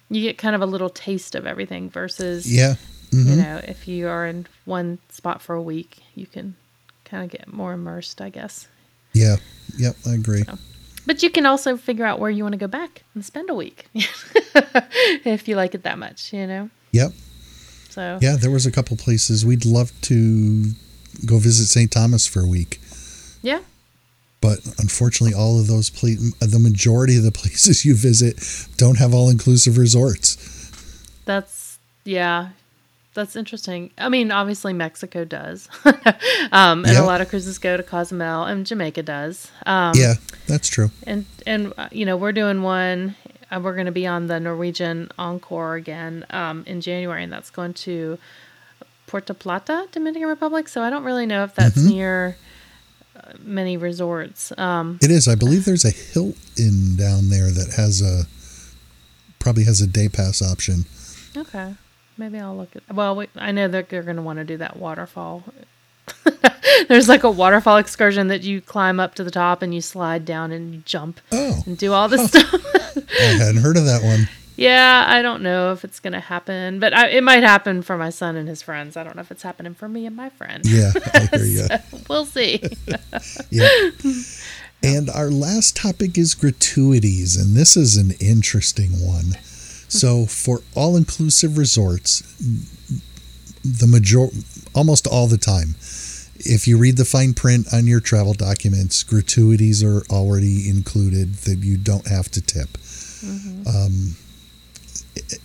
you 0.09 0.21
get 0.21 0.37
kind 0.37 0.55
of 0.55 0.61
a 0.61 0.65
little 0.65 0.89
taste 0.89 1.35
of 1.35 1.45
everything 1.47 1.89
versus 1.89 2.51
Yeah. 2.51 2.75
Mhm. 3.11 3.25
you 3.29 3.35
know 3.35 3.61
if 3.67 3.87
you 3.89 4.07
are 4.07 4.25
in 4.25 4.45
one 4.65 4.97
spot 5.09 5.41
for 5.41 5.53
a 5.55 5.61
week 5.61 5.97
you 6.15 6.25
can 6.25 6.55
kind 7.03 7.23
of 7.25 7.29
get 7.29 7.51
more 7.51 7.73
immersed 7.73 8.21
i 8.21 8.29
guess 8.29 8.67
Yeah. 9.13 9.35
Yep. 9.77 9.95
I 10.07 10.13
agree. 10.13 10.43
but 11.05 11.21
you 11.23 11.29
can 11.29 11.45
also 11.45 11.75
figure 11.75 12.05
out 12.05 12.19
where 12.19 12.29
you 12.29 12.43
want 12.43 12.53
to 12.53 12.57
go 12.57 12.67
back 12.67 13.03
and 13.13 13.25
spend 13.25 13.49
a 13.49 13.53
week 13.53 13.87
if 15.25 15.47
you 15.47 15.55
like 15.55 15.73
it 15.75 15.83
that 15.83 15.97
much 15.97 16.31
you 16.33 16.47
know 16.47 16.69
Yep. 16.91 17.11
So 17.91 18.17
Yeah. 18.21 18.35
There 18.37 18.51
was 18.51 18.65
a 18.65 18.71
couple 18.71 18.97
places 18.97 19.45
we'd 19.45 19.65
love 19.65 19.91
to 20.09 20.71
go 21.25 21.37
visit 21.37 21.67
St. 21.67 21.91
Thomas 21.91 22.25
for 22.25 22.39
a 22.41 22.47
week. 22.47 22.79
yeah 23.43 23.59
but 24.41 24.57
unfortunately 24.79 25.35
all 25.35 25.59
of 25.59 25.67
those 25.67 25.89
pla- 25.91 26.17
the 26.39 26.57
majority 26.59 27.15
of 27.17 27.23
the 27.23 27.31
places 27.41 27.85
you 27.85 27.93
visit 27.95 28.33
don't 28.77 28.97
have 28.97 29.13
all-inclusive 29.13 29.77
resorts 29.77 30.37
that's 31.25 31.77
yeah 32.05 32.49
that's 33.13 33.35
interesting 33.35 33.91
i 33.99 34.09
mean 34.09 34.31
obviously 34.31 34.73
mexico 34.73 35.23
does 35.25 35.69
um, 36.51 36.83
and 36.85 36.93
Yeah. 36.93 37.03
a 37.03 37.05
lot 37.05 37.21
of 37.21 37.29
cruises 37.29 37.57
go 37.59 37.77
to 37.77 37.83
cozumel 37.83 38.45
and 38.45 38.65
jamaica 38.65 39.03
does 39.03 39.51
um, 39.65 39.93
yeah 39.95 40.15
that's 40.47 40.67
true 40.69 40.89
and 41.05 41.25
and 41.45 41.73
uh, 41.77 41.89
you 41.91 42.05
know 42.05 42.17
we're 42.17 42.31
doing 42.31 42.63
one 42.63 43.15
we're 43.59 43.73
going 43.73 43.85
to 43.85 43.91
be 43.91 44.07
on 44.07 44.27
the 44.27 44.39
norwegian 44.39 45.09
encore 45.17 45.75
again 45.75 46.25
um, 46.29 46.63
in 46.65 46.81
january 46.81 47.23
and 47.23 47.31
that's 47.31 47.49
going 47.49 47.73
to 47.73 48.17
puerto 49.07 49.33
plata 49.33 49.87
dominican 49.91 50.27
republic 50.27 50.67
so 50.67 50.81
i 50.81 50.89
don't 50.89 51.03
really 51.03 51.25
know 51.25 51.43
if 51.43 51.53
that's 51.55 51.77
near 51.77 52.37
uh, 53.15 53.33
many 53.39 53.75
resorts 53.75 54.53
um, 54.57 54.97
it 55.01 55.11
is. 55.11 55.27
I 55.27 55.35
believe 55.35 55.65
there's 55.65 55.83
a 55.83 55.91
hilton 55.91 56.95
down 56.95 57.29
there 57.29 57.51
that 57.51 57.73
has 57.75 58.01
a 58.01 58.23
probably 59.37 59.65
has 59.65 59.81
a 59.81 59.87
day 59.87 60.07
pass 60.07 60.41
option. 60.41 60.85
Okay. 61.35 61.75
Maybe 62.17 62.39
i'll 62.39 62.55
look 62.55 62.75
at 62.75 62.83
well 62.93 63.15
we, 63.15 63.27
i 63.35 63.51
know 63.51 63.67
that 63.67 63.89
they're 63.89 64.03
going 64.03 64.17
to 64.17 64.21
want 64.21 64.37
to 64.39 64.45
do 64.45 64.57
that 64.57 64.77
waterfall 64.77 65.43
there's 66.87 67.09
like 67.09 67.23
a 67.23 67.31
waterfall 67.31 67.77
excursion 67.77 68.27
that 68.27 68.43
you 68.43 68.61
climb 68.61 68.99
up 68.99 69.15
to 69.15 69.23
the 69.23 69.31
top 69.31 69.61
and 69.61 69.73
you 69.73 69.81
slide 69.81 70.25
down 70.25 70.51
and 70.51 70.73
you 70.73 70.81
jump 70.85 71.19
oh. 71.31 71.61
and 71.65 71.77
do 71.77 71.93
all 71.93 72.07
this 72.07 72.27
stuff. 72.27 72.53
I 73.19 73.23
hadn't 73.23 73.61
heard 73.61 73.77
of 73.77 73.85
that 73.85 74.03
one. 74.03 74.27
Yeah, 74.57 75.05
I 75.07 75.21
don't 75.21 75.41
know 75.41 75.71
if 75.71 75.83
it's 75.83 75.99
going 75.99 76.13
to 76.13 76.19
happen, 76.19 76.79
but 76.79 76.93
I, 76.93 77.07
it 77.07 77.23
might 77.23 77.41
happen 77.41 77.81
for 77.81 77.97
my 77.97 78.09
son 78.09 78.35
and 78.35 78.47
his 78.47 78.61
friends. 78.61 78.95
I 78.95 79.03
don't 79.03 79.15
know 79.15 79.21
if 79.21 79.31
it's 79.31 79.43
happening 79.43 79.73
for 79.73 79.87
me 79.87 80.05
and 80.05 80.15
my 80.15 80.29
friend. 80.29 80.63
yeah 80.65 80.91
i 81.13 81.19
hear 81.31 81.45
you 81.45 81.67
we'll 82.09 82.25
see. 82.25 82.61
yeah. 83.49 83.67
And 84.83 85.09
our 85.09 85.29
last 85.29 85.75
topic 85.75 86.17
is 86.17 86.35
gratuities 86.35 87.35
and 87.37 87.55
this 87.55 87.77
is 87.77 87.97
an 87.97 88.11
interesting 88.19 88.91
one. 89.05 89.37
So 89.87 90.25
for 90.25 90.61
all-inclusive 90.75 91.57
resorts 91.57 92.21
the 93.63 93.87
major 93.87 94.27
almost 94.73 95.07
all 95.07 95.27
the 95.27 95.37
time. 95.37 95.75
If 96.43 96.67
you 96.67 96.77
read 96.77 96.97
the 96.97 97.05
fine 97.05 97.33
print 97.33 97.67
on 97.71 97.85
your 97.85 97.99
travel 97.99 98.33
documents 98.33 99.03
gratuities 99.03 99.83
are 99.83 100.01
already 100.09 100.69
included 100.69 101.35
that 101.45 101.59
you 101.59 101.77
don't 101.77 102.07
have 102.07 102.29
to 102.31 102.41
tip. 102.41 102.77
Um, 103.67 104.15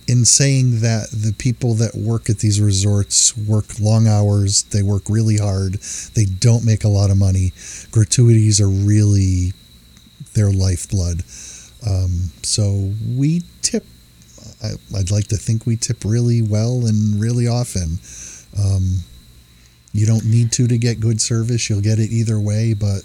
in 0.07 0.25
saying 0.25 0.79
that 0.79 1.09
the 1.11 1.33
people 1.37 1.75
that 1.75 1.93
work 1.93 2.29
at 2.29 2.39
these 2.39 2.59
resorts 2.59 3.35
work 3.37 3.79
long 3.79 4.07
hours 4.07 4.63
they 4.63 4.81
work 4.81 5.03
really 5.09 5.37
hard 5.37 5.73
they 6.15 6.25
don't 6.25 6.65
make 6.65 6.83
a 6.83 6.87
lot 6.87 7.11
of 7.11 7.17
money. 7.17 7.51
Gratuities 7.91 8.59
are 8.59 8.69
really 8.69 9.53
their 10.33 10.51
lifeblood. 10.51 11.23
Um, 11.85 12.31
so 12.43 12.93
we 13.15 13.43
tip 13.61 13.85
I, 14.63 14.71
i'd 14.97 15.11
like 15.11 15.27
to 15.27 15.37
think 15.37 15.65
we 15.65 15.75
tip 15.77 16.03
really 16.03 16.41
well 16.41 16.85
and 16.85 17.19
really 17.21 17.47
often 17.47 17.99
um, 18.59 18.99
you 19.93 20.05
don't 20.05 20.25
need 20.25 20.51
to 20.53 20.67
to 20.67 20.77
get 20.77 20.99
good 20.99 21.21
service 21.21 21.69
you'll 21.69 21.81
get 21.81 21.99
it 21.99 22.11
either 22.11 22.39
way 22.39 22.73
but 22.73 23.01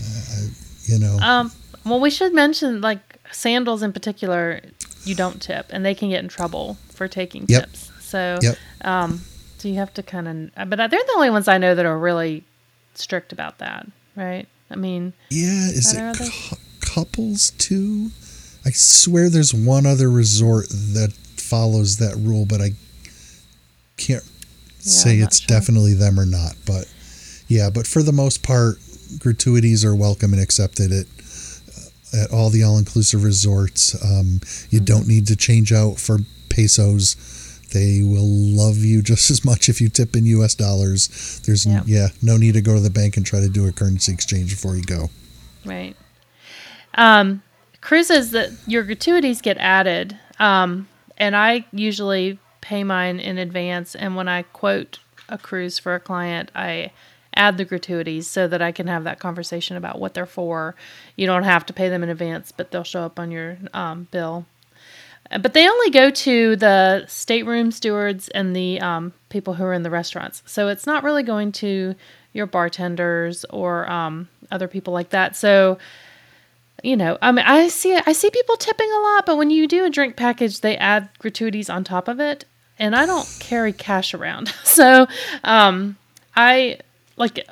uh, 0.00 0.46
you 0.84 0.98
know 0.98 1.18
Um, 1.20 1.52
well, 1.84 2.00
we 2.00 2.10
should 2.10 2.32
mention 2.32 2.80
like 2.80 3.18
sandals 3.32 3.82
in 3.82 3.92
particular, 3.92 4.60
you 5.04 5.14
don't 5.16 5.42
tip, 5.42 5.66
and 5.70 5.84
they 5.84 5.94
can 5.94 6.10
get 6.10 6.22
in 6.22 6.28
trouble 6.28 6.76
for 6.94 7.08
taking 7.08 7.44
Yep. 7.48 7.64
tips. 7.72 7.90
So, 8.00 8.38
Yep. 8.40 8.56
um, 8.82 9.20
so 9.58 9.66
you 9.68 9.74
have 9.76 9.92
to 9.94 10.02
kind 10.02 10.28
of, 10.56 10.70
but 10.70 10.76
they're 10.76 10.88
the 10.88 11.12
only 11.16 11.30
ones 11.30 11.48
I 11.48 11.58
know 11.58 11.74
that 11.74 11.84
are 11.84 11.98
really 11.98 12.44
strict 12.94 13.32
about 13.32 13.58
that, 13.58 13.86
right? 14.16 14.46
I 14.70 14.76
mean, 14.76 15.12
Yeah, 15.30 15.68
is 15.70 15.92
it 15.92 16.16
cou- 16.18 16.56
couples 16.80 17.50
too? 17.58 18.10
I 18.64 18.70
swear 18.70 19.28
there's 19.28 19.52
one 19.54 19.86
other 19.86 20.10
resort 20.10 20.68
that 20.70 21.12
follows 21.36 21.96
that 21.98 22.16
rule, 22.16 22.46
but 22.46 22.60
I 22.60 22.70
can't 23.96 24.22
say 24.78 25.16
it's 25.18 25.40
sure. 25.40 25.46
definitely 25.58 25.94
them 25.94 26.18
or 26.18 26.26
not. 26.26 26.54
But 26.66 26.86
yeah, 27.48 27.70
but 27.70 27.86
for 27.86 28.02
the 28.02 28.12
most 28.12 28.42
part, 28.42 28.76
gratuities 29.18 29.84
are 29.84 29.94
welcome 29.94 30.32
and 30.32 30.40
accepted 30.42 30.92
at 30.92 31.06
at 32.14 32.30
all 32.30 32.50
the 32.50 32.62
all-inclusive 32.62 33.24
resorts. 33.24 33.94
Um, 34.04 34.40
you 34.70 34.78
Mm-hmm. 34.78 34.84
don't 34.84 35.08
need 35.08 35.26
to 35.28 35.36
change 35.36 35.72
out 35.72 35.98
for 35.98 36.18
pesos. 36.50 37.16
They 37.72 38.02
will 38.02 38.28
love 38.28 38.76
you 38.78 39.00
just 39.12 39.30
as 39.30 39.44
much 39.46 39.68
if 39.70 39.80
you 39.80 39.88
tip 39.88 40.14
in 40.14 40.26
U.S. 40.26 40.54
dollars. 40.54 41.40
There's 41.46 41.64
Yeah. 41.64 41.82
yeah, 41.86 42.08
no 42.20 42.36
need 42.36 42.52
to 42.52 42.60
go 42.60 42.74
to 42.74 42.80
the 42.80 42.90
bank 42.90 43.16
and 43.16 43.24
try 43.24 43.40
to 43.40 43.48
do 43.48 43.66
a 43.66 43.72
currency 43.72 44.12
exchange 44.12 44.50
before 44.50 44.76
you 44.76 44.82
go. 44.82 45.08
Right. 45.64 45.96
Um, 46.94 47.42
cruises 47.82 48.30
that 48.30 48.50
your 48.66 48.84
gratuities 48.84 49.42
get 49.42 49.58
added, 49.58 50.16
um, 50.38 50.88
and 51.18 51.36
I 51.36 51.66
usually 51.72 52.38
pay 52.62 52.82
mine 52.82 53.20
in 53.20 53.36
advance. 53.36 53.94
And 53.94 54.16
when 54.16 54.28
I 54.28 54.42
quote 54.42 55.00
a 55.28 55.36
cruise 55.36 55.78
for 55.78 55.94
a 55.94 56.00
client, 56.00 56.50
I 56.54 56.92
add 57.34 57.58
the 57.58 57.64
gratuities 57.64 58.26
so 58.26 58.46
that 58.48 58.62
I 58.62 58.72
can 58.72 58.86
have 58.86 59.04
that 59.04 59.18
conversation 59.18 59.76
about 59.76 59.98
what 59.98 60.14
they're 60.14 60.26
for. 60.26 60.74
You 61.16 61.26
don't 61.26 61.44
have 61.44 61.66
to 61.66 61.72
pay 61.72 61.88
them 61.88 62.02
in 62.02 62.08
advance, 62.08 62.52
but 62.52 62.70
they'll 62.70 62.84
show 62.84 63.02
up 63.02 63.18
on 63.18 63.30
your 63.30 63.58
um, 63.74 64.08
bill. 64.10 64.46
But 65.40 65.54
they 65.54 65.68
only 65.68 65.90
go 65.90 66.10
to 66.10 66.56
the 66.56 67.06
stateroom 67.06 67.70
stewards 67.70 68.28
and 68.28 68.54
the 68.54 68.80
um, 68.80 69.14
people 69.30 69.54
who 69.54 69.64
are 69.64 69.72
in 69.72 69.82
the 69.82 69.90
restaurants. 69.90 70.42
So 70.46 70.68
it's 70.68 70.86
not 70.86 71.04
really 71.04 71.22
going 71.22 71.52
to 71.52 71.94
your 72.34 72.46
bartenders 72.46 73.44
or 73.46 73.90
um, 73.90 74.28
other 74.50 74.68
people 74.68 74.92
like 74.92 75.10
that. 75.10 75.34
So 75.34 75.78
you 76.82 76.96
know, 76.96 77.16
I 77.22 77.32
mean, 77.32 77.44
I 77.46 77.68
see 77.68 77.94
I 77.94 78.12
see 78.12 78.30
people 78.30 78.56
tipping 78.56 78.90
a 78.90 79.00
lot, 79.00 79.26
but 79.26 79.36
when 79.38 79.50
you 79.50 79.66
do 79.68 79.84
a 79.84 79.90
drink 79.90 80.16
package, 80.16 80.60
they 80.60 80.76
add 80.76 81.08
gratuities 81.18 81.70
on 81.70 81.84
top 81.84 82.08
of 82.08 82.20
it, 82.20 82.44
and 82.78 82.94
I 82.96 83.06
don't 83.06 83.28
carry 83.40 83.72
cash 83.72 84.14
around. 84.14 84.52
So, 84.64 85.06
um, 85.44 85.96
I 86.34 86.78
like 87.16 87.46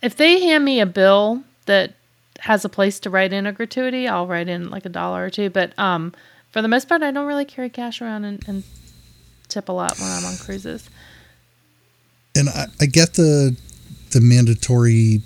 if 0.00 0.16
they 0.16 0.40
hand 0.40 0.64
me 0.64 0.80
a 0.80 0.86
bill 0.86 1.42
that 1.66 1.94
has 2.38 2.64
a 2.64 2.68
place 2.68 3.00
to 3.00 3.10
write 3.10 3.32
in 3.32 3.46
a 3.46 3.52
gratuity, 3.52 4.08
I'll 4.08 4.26
write 4.26 4.48
in 4.48 4.70
like 4.70 4.86
a 4.86 4.88
dollar 4.88 5.24
or 5.24 5.30
two. 5.30 5.50
But 5.50 5.78
um, 5.78 6.14
for 6.50 6.62
the 6.62 6.68
most 6.68 6.88
part, 6.88 7.02
I 7.02 7.10
don't 7.10 7.26
really 7.26 7.44
carry 7.44 7.68
cash 7.68 8.00
around 8.00 8.24
and, 8.24 8.48
and 8.48 8.62
tip 9.48 9.68
a 9.68 9.72
lot 9.72 9.98
when 9.98 10.08
I'm 10.10 10.24
on 10.24 10.36
cruises. 10.38 10.88
and 12.34 12.48
I, 12.48 12.66
I 12.80 12.86
get 12.86 13.14
the 13.14 13.56
the 14.12 14.20
mandatory 14.20 15.20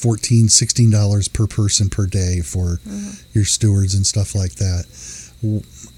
14 0.00 0.48
16 0.48 0.90
dollars 0.90 1.28
per 1.28 1.46
person 1.46 1.90
per 1.90 2.06
day 2.06 2.40
for 2.40 2.80
your 3.32 3.44
stewards 3.44 3.94
and 3.94 4.06
stuff 4.06 4.34
like 4.34 4.54
that. 4.54 4.84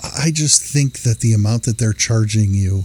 I 0.02 0.30
just 0.32 0.62
think 0.62 1.00
that 1.02 1.20
the 1.20 1.32
amount 1.32 1.64
that 1.64 1.78
they're 1.78 1.92
charging 1.92 2.54
you 2.54 2.84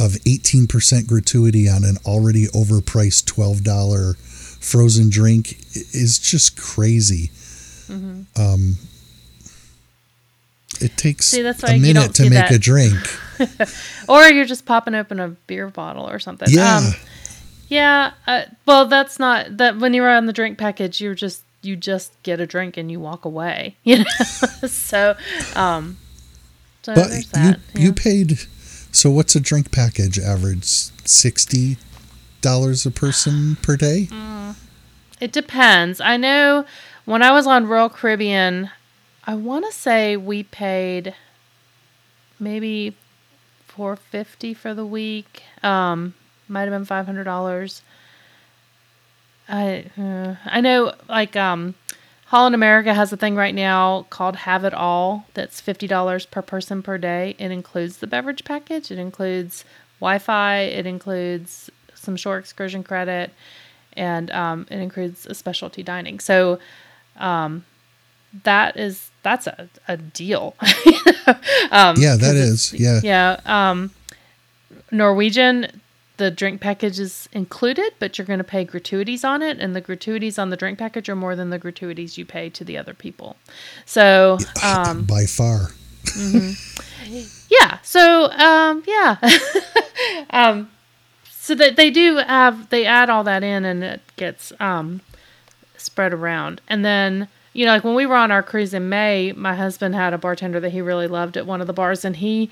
of 0.00 0.12
18% 0.26 1.06
gratuity 1.08 1.68
on 1.68 1.82
an 1.84 1.96
already 2.06 2.46
overpriced 2.46 3.24
$12 3.24 4.16
frozen 4.60 5.10
drink 5.10 5.58
is 5.74 6.18
just 6.20 6.56
crazy. 6.56 7.30
Um, 7.90 8.76
it 10.80 10.96
takes 10.96 11.26
See, 11.26 11.42
that's 11.42 11.62
why 11.62 11.70
a 11.70 11.78
minute 11.78 12.14
to 12.16 12.24
make 12.24 12.32
that. 12.32 12.52
a 12.52 12.58
drink. 12.58 12.96
Or 14.08 14.24
you're 14.24 14.44
just 14.46 14.64
popping 14.66 14.94
open 14.94 15.20
a 15.20 15.28
beer 15.46 15.68
bottle 15.68 16.08
or 16.08 16.18
something. 16.18 16.48
yeah. 16.50 16.78
Um, 16.78 16.92
Yeah, 17.68 18.12
uh, 18.26 18.42
well, 18.66 18.86
that's 18.86 19.18
not 19.18 19.58
that. 19.58 19.78
When 19.78 19.92
you're 19.94 20.08
on 20.10 20.26
the 20.26 20.32
drink 20.32 20.58
package, 20.58 21.00
you're 21.00 21.14
just 21.14 21.42
you 21.62 21.76
just 21.76 22.12
get 22.22 22.40
a 22.40 22.46
drink 22.46 22.76
and 22.76 22.90
you 22.90 23.00
walk 23.00 23.24
away. 23.24 23.76
You 23.84 23.98
know, 23.98 24.68
so 24.68 25.16
um, 25.54 25.98
so 26.82 26.94
But 26.94 27.10
you 27.10 27.22
that. 27.32 27.60
you 27.74 27.88
yeah. 27.88 27.92
paid. 27.94 28.38
So 28.92 29.10
what's 29.10 29.36
a 29.36 29.40
drink 29.40 29.70
package 29.70 30.18
average? 30.18 30.64
Sixty 31.04 31.76
dollars 32.40 32.86
a 32.86 32.90
person 32.90 33.56
per 33.56 33.76
day. 33.76 34.08
Mm. 34.10 34.54
it 35.20 35.32
depends. 35.32 36.00
I 36.00 36.16
know 36.16 36.64
when 37.04 37.22
I 37.22 37.32
was 37.32 37.46
on 37.46 37.66
Royal 37.66 37.88
Caribbean, 37.88 38.70
I 39.24 39.34
want 39.34 39.66
to 39.66 39.72
say 39.72 40.16
we 40.16 40.42
paid 40.44 41.14
maybe 42.38 42.96
450 43.66 44.54
for 44.54 44.74
the 44.74 44.86
week. 44.86 45.42
Um, 45.62 46.14
might 46.48 46.68
have 46.68 46.70
been 46.70 46.86
$500. 46.86 47.80
I 49.50 49.86
uh, 49.98 50.34
I 50.44 50.60
know 50.60 50.92
like 51.08 51.34
um 51.34 51.74
Holland 52.26 52.54
America 52.54 52.92
has 52.92 53.10
a 53.12 53.16
thing 53.16 53.34
right 53.34 53.54
now 53.54 54.06
called 54.10 54.36
Have 54.36 54.64
It 54.64 54.74
All 54.74 55.24
that's 55.32 55.62
$50 55.62 56.30
per 56.30 56.42
person 56.42 56.82
per 56.82 56.98
day. 56.98 57.34
It 57.38 57.50
includes 57.50 57.98
the 57.98 58.06
beverage 58.06 58.44
package, 58.44 58.90
it 58.90 58.98
includes 58.98 59.64
Wi 60.00 60.18
Fi, 60.18 60.58
it 60.58 60.84
includes 60.84 61.70
some 61.94 62.16
shore 62.16 62.36
excursion 62.36 62.84
credit, 62.84 63.32
and 63.94 64.30
um, 64.30 64.66
it 64.70 64.78
includes 64.78 65.24
a 65.24 65.34
specialty 65.34 65.82
dining. 65.82 66.20
So 66.20 66.58
um, 67.16 67.64
that 68.44 68.76
is 68.76 69.10
that's 69.22 69.46
a, 69.46 69.68
a 69.88 69.96
deal. 69.96 70.54
um, 71.70 71.96
yeah, 71.96 72.16
that 72.16 72.36
is. 72.36 72.74
Yeah. 72.74 73.00
Yeah. 73.02 73.40
Um, 73.46 73.90
Norwegian 74.90 75.80
the 76.18 76.30
drink 76.30 76.60
package 76.60 76.98
is 76.98 77.28
included, 77.32 77.94
but 77.98 78.18
you're 78.18 78.26
going 78.26 78.38
to 78.38 78.44
pay 78.44 78.64
gratuities 78.64 79.24
on 79.24 79.40
it, 79.40 79.58
and 79.58 79.74
the 79.74 79.80
gratuities 79.80 80.38
on 80.38 80.50
the 80.50 80.56
drink 80.56 80.78
package 80.78 81.08
are 81.08 81.16
more 81.16 81.34
than 81.34 81.50
the 81.50 81.58
gratuities 81.58 82.18
you 82.18 82.26
pay 82.26 82.50
to 82.50 82.64
the 82.64 82.76
other 82.76 82.92
people. 82.92 83.36
So, 83.86 84.36
um, 84.62 85.04
by 85.04 85.24
far. 85.24 85.70
mm-hmm. 86.04 86.52
Yeah. 87.50 87.78
So, 87.82 88.30
um, 88.32 88.82
yeah. 88.86 89.16
um, 90.30 90.68
so 91.30 91.54
that 91.54 91.76
they 91.76 91.90
do 91.90 92.16
have 92.16 92.68
they 92.68 92.84
add 92.84 93.08
all 93.08 93.24
that 93.24 93.42
in, 93.42 93.64
and 93.64 93.82
it 93.82 94.02
gets 94.16 94.52
um, 94.60 95.00
spread 95.76 96.12
around, 96.12 96.60
and 96.68 96.84
then. 96.84 97.28
You 97.54 97.64
know, 97.64 97.72
like 97.72 97.82
when 97.82 97.96
we 97.96 98.06
were 98.06 98.14
on 98.14 98.30
our 98.30 98.42
cruise 98.42 98.72
in 98.72 98.88
May, 98.88 99.32
my 99.32 99.56
husband 99.56 99.92
had 99.92 100.12
a 100.12 100.18
bartender 100.18 100.60
that 100.60 100.70
he 100.70 100.80
really 100.80 101.08
loved 101.08 101.36
at 101.36 101.44
one 101.44 101.60
of 101.60 101.66
the 101.66 101.72
bars, 101.72 102.04
and 102.04 102.14
he 102.14 102.50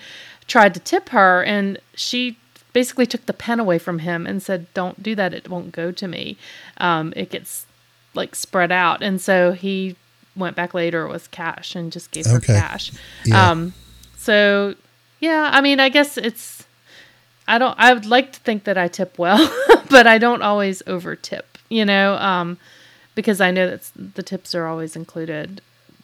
tried 0.49 0.75
to 0.75 0.81
tip 0.81 1.11
her, 1.11 1.45
and 1.45 1.79
she 1.95 2.37
basically 2.77 3.07
took 3.07 3.25
the 3.25 3.33
pen 3.33 3.59
away 3.59 3.79
from 3.79 4.01
him 4.01 4.27
and 4.27 4.43
said, 4.43 4.67
"Don't 4.75 5.03
do 5.03 5.15
that. 5.15 5.33
It 5.33 5.49
won't 5.49 5.73
go 5.73 5.91
to 5.91 6.07
me. 6.07 6.37
Um, 6.77 7.15
it 7.17 7.31
gets 7.31 7.65
like 8.13 8.35
spread 8.35 8.71
out." 8.71 9.03
And 9.03 9.19
so 9.19 9.53
he 9.53 9.97
went 10.37 10.55
back 10.57 10.75
later 10.75 11.09
with 11.09 11.31
cash 11.31 11.75
and 11.75 11.91
just 11.91 12.11
gave 12.11 12.27
her 12.27 12.39
cash. 12.39 12.93
Yeah. 13.25 13.51
Um, 13.51 13.73
so 14.19 14.75
yeah, 15.21 15.49
I 15.55 15.63
mean, 15.63 15.81
I 15.81 15.89
guess 15.89 16.19
it's. 16.19 16.67
I 17.49 17.57
don't. 17.57 17.75
I 17.79 17.95
would 17.95 18.05
like 18.05 18.35
to 18.35 18.41
think 18.41 18.65
that 18.65 18.77
I 18.77 18.89
tip 18.89 19.19
well, 19.19 19.41
but 19.91 20.07
I 20.07 20.19
don't 20.19 20.43
always 20.43 20.83
over 20.87 21.17
tip. 21.17 21.57
You 21.71 21.87
know, 21.87 22.17
um, 22.17 22.59
because 23.15 23.41
I 23.41 23.53
know 23.53 23.71
that 23.71 23.91
the 24.17 24.23
tips 24.23 24.55
are 24.55 24.67
always 24.67 24.97
included. 24.97 25.63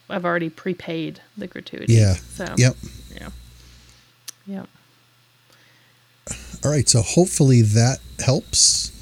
I've 0.08 0.24
already 0.24 0.48
prepaid 0.48 1.20
the 1.36 1.46
gratuity. 1.46 1.92
Yeah. 1.92 2.14
So. 2.14 2.46
Yep. 2.56 2.76
Yeah. 3.14 3.28
Yep. 4.46 4.68
All 6.64 6.70
right, 6.70 6.88
so 6.88 7.02
hopefully 7.02 7.62
that 7.62 7.98
helps 8.24 8.92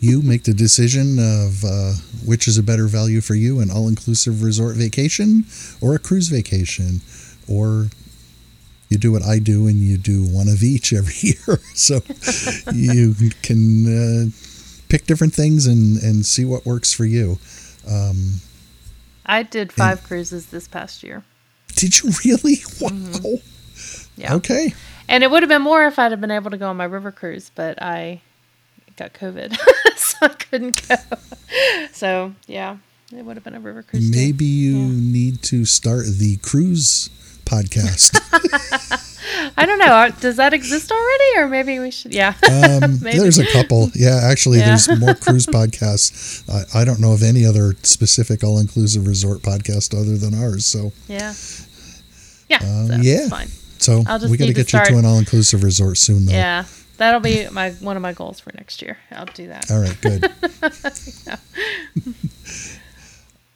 you 0.00 0.22
make 0.22 0.44
the 0.44 0.54
decision 0.54 1.18
of 1.18 1.64
uh, 1.64 1.92
which 2.24 2.48
is 2.48 2.58
a 2.58 2.62
better 2.62 2.86
value 2.86 3.20
for 3.20 3.34
you 3.34 3.60
an 3.60 3.70
all 3.70 3.88
inclusive 3.88 4.42
resort 4.42 4.76
vacation 4.76 5.44
or 5.80 5.94
a 5.94 5.98
cruise 5.98 6.28
vacation. 6.28 7.00
Or 7.48 7.88
you 8.88 8.98
do 8.98 9.12
what 9.12 9.22
I 9.22 9.38
do 9.38 9.66
and 9.66 9.76
you 9.76 9.98
do 9.98 10.24
one 10.24 10.48
of 10.48 10.62
each 10.62 10.92
every 10.92 11.14
year. 11.20 11.60
so 11.74 12.00
you 12.72 13.14
can 13.42 13.86
uh, 13.86 14.30
pick 14.88 15.06
different 15.06 15.34
things 15.34 15.66
and, 15.66 16.02
and 16.02 16.24
see 16.24 16.44
what 16.44 16.64
works 16.64 16.92
for 16.92 17.04
you. 17.04 17.38
Um, 17.88 18.40
I 19.26 19.42
did 19.42 19.72
five 19.72 20.02
cruises 20.04 20.46
this 20.46 20.68
past 20.68 21.02
year. 21.02 21.24
Did 21.74 22.02
you 22.02 22.10
really? 22.24 22.58
Wow. 22.80 22.90
Mm-hmm. 22.90 23.34
Yeah. 24.16 24.34
Okay. 24.34 24.74
And 25.08 25.22
it 25.22 25.30
would 25.30 25.42
have 25.42 25.48
been 25.48 25.62
more 25.62 25.86
if 25.86 25.98
I'd 25.98 26.12
have 26.12 26.20
been 26.20 26.30
able 26.30 26.50
to 26.50 26.56
go 26.56 26.68
on 26.68 26.76
my 26.76 26.84
river 26.84 27.12
cruise, 27.12 27.50
but 27.54 27.80
I 27.82 28.20
got 28.96 29.12
COVID, 29.12 29.56
so 29.96 30.16
I 30.22 30.28
couldn't 30.28 30.88
go. 30.88 30.96
So 31.92 32.34
yeah, 32.46 32.78
it 33.14 33.24
would 33.24 33.36
have 33.36 33.44
been 33.44 33.54
a 33.54 33.60
river 33.60 33.82
cruise. 33.82 34.10
Maybe 34.10 34.44
you 34.44 34.76
yeah. 34.76 35.12
need 35.12 35.42
to 35.44 35.64
start 35.64 36.06
the 36.06 36.36
cruise 36.38 37.10
podcast. 37.44 38.20
I 39.56 39.66
don't 39.66 39.78
know. 39.78 40.10
Does 40.20 40.36
that 40.36 40.54
exist 40.54 40.90
already, 40.90 41.38
or 41.38 41.48
maybe 41.48 41.78
we 41.78 41.90
should? 41.90 42.14
Yeah, 42.14 42.34
um, 42.50 42.98
there's 42.98 43.38
a 43.38 43.46
couple. 43.46 43.90
Yeah, 43.94 44.20
actually, 44.22 44.58
yeah. 44.58 44.66
there's 44.66 44.88
more 44.98 45.14
cruise 45.14 45.46
podcasts. 45.46 46.48
I, 46.48 46.80
I, 46.80 46.84
don't 46.84 47.00
know 47.00 47.12
of 47.12 47.22
any 47.22 47.44
other 47.44 47.74
specific 47.82 48.42
all-inclusive 48.42 49.06
resort 49.06 49.40
podcast 49.40 49.98
other 49.98 50.16
than 50.16 50.34
ours. 50.34 50.66
So 50.66 50.92
yeah, 51.08 51.34
yeah, 52.48 52.58
um, 52.62 52.86
so 52.88 52.96
yeah, 53.02 53.28
fine. 53.28 53.48
So 53.84 53.98
we 54.28 54.36
got 54.36 54.46
to 54.46 54.52
get 54.52 54.72
you 54.72 54.84
to 54.84 54.98
an 54.98 55.04
all 55.04 55.18
inclusive 55.18 55.62
resort 55.62 55.98
soon, 55.98 56.26
though. 56.26 56.32
Yeah, 56.32 56.64
that'll 56.96 57.20
be 57.20 57.48
my 57.50 57.70
one 57.72 57.96
of 57.96 58.02
my 58.02 58.12
goals 58.12 58.40
for 58.40 58.52
next 58.54 58.82
year. 58.82 58.98
I'll 59.10 59.26
do 59.26 59.48
that. 59.48 59.70
All 59.70 59.80
right, 59.80 60.00
good. 60.00 60.30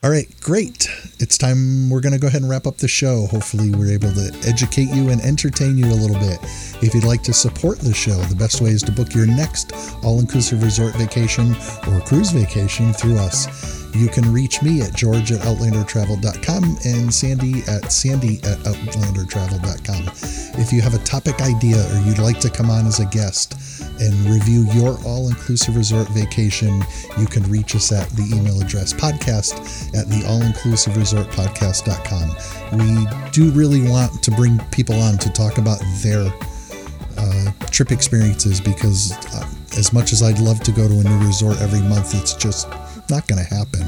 All 0.05 0.11
right, 0.11 0.29
great. 0.41 0.89
It's 1.19 1.37
time 1.37 1.91
we're 1.91 2.01
going 2.01 2.13
to 2.13 2.21
go 2.21 2.29
ahead 2.29 2.43
and 2.43 2.49
wrap 2.49 2.69
up 2.69 2.77
the 2.77 2.87
show. 2.87 3.27
Hopefully, 3.27 3.71
we're 3.71 3.91
able 3.91 4.13
to 4.13 4.33
educate 4.47 4.91
you 4.91 5.09
and 5.09 5.21
entertain 5.23 5.77
you 5.77 5.87
a 5.87 5.99
little 5.99 6.19
bit. 6.21 6.39
If 6.81 6.95
you'd 6.95 7.03
like 7.03 7.25
to 7.25 7.33
support 7.33 7.81
the 7.81 7.93
show, 7.93 8.15
the 8.15 8.37
best 8.37 8.61
way 8.61 8.71
is 8.71 8.83
to 8.85 8.93
book 8.93 9.13
your 9.13 9.27
next 9.27 9.73
all 10.05 10.21
inclusive 10.21 10.63
resort 10.63 10.95
vacation 10.95 11.57
or 11.89 12.01
cruise 12.03 12.31
vacation 12.31 12.93
through 12.93 13.19
us. 13.19 13.88
You 13.93 14.09
can 14.09 14.33
reach 14.33 14.63
me 14.63 14.83
at 14.83 14.95
george 14.95 15.33
at 15.33 15.41
outlandertravel.com 15.41 16.79
and 16.85 17.13
Sandy 17.13 17.63
at 17.69 17.91
sandy 17.91 18.39
at 18.39 18.59
outlandertravel.com. 18.59 20.61
If 20.61 20.73
you 20.73 20.81
have 20.83 20.95
a 20.95 20.99
topic 20.99 21.41
idea 21.41 21.79
or 21.93 22.01
you'd 22.01 22.19
like 22.19 22.41
to 22.41 22.51
come 22.51 22.71
on 22.71 22.87
as 22.87 23.01
a 23.01 23.07
guest 23.07 23.55
and 24.01 24.15
review 24.31 24.67
your 24.73 24.99
all 25.05 25.29
inclusive 25.29 25.77
resort 25.77 26.09
vacation, 26.11 26.83
you 27.19 27.27
can 27.27 27.43
reach 27.45 27.75
us 27.75 27.93
at 27.93 28.09
the 28.11 28.35
email 28.35 28.61
address 28.61 28.93
podcast 28.93 29.95
at 29.97 30.09
the 30.09 30.25
all 30.27 30.43
inclusive 30.43 30.97
resort 30.97 31.27
podcast.com. 31.29 32.79
We 32.79 33.07
do 33.33 33.51
really 33.53 33.89
want 33.89 34.23
to 34.23 34.31
bring 34.33 34.59
people 34.71 35.01
on 35.01 35.19
to 35.19 35.31
talk 35.31 35.59
about 35.59 35.81
their 36.03 36.31
uh, 37.17 37.53
trip 37.71 37.91
experiences 37.91 38.61
because 38.61 39.13
uh, 39.35 39.49
as 39.77 39.93
much 39.93 40.13
as 40.13 40.23
I'd 40.23 40.39
love 40.39 40.61
to 40.61 40.73
go 40.73 40.89
to 40.89 40.95
a 40.95 41.03
new 41.03 41.27
resort 41.27 41.61
every 41.61 41.81
month, 41.81 42.15
it's 42.15 42.35
just 42.35 42.69
not 43.11 43.27
going 43.27 43.45
to 43.45 43.55
happen. 43.55 43.87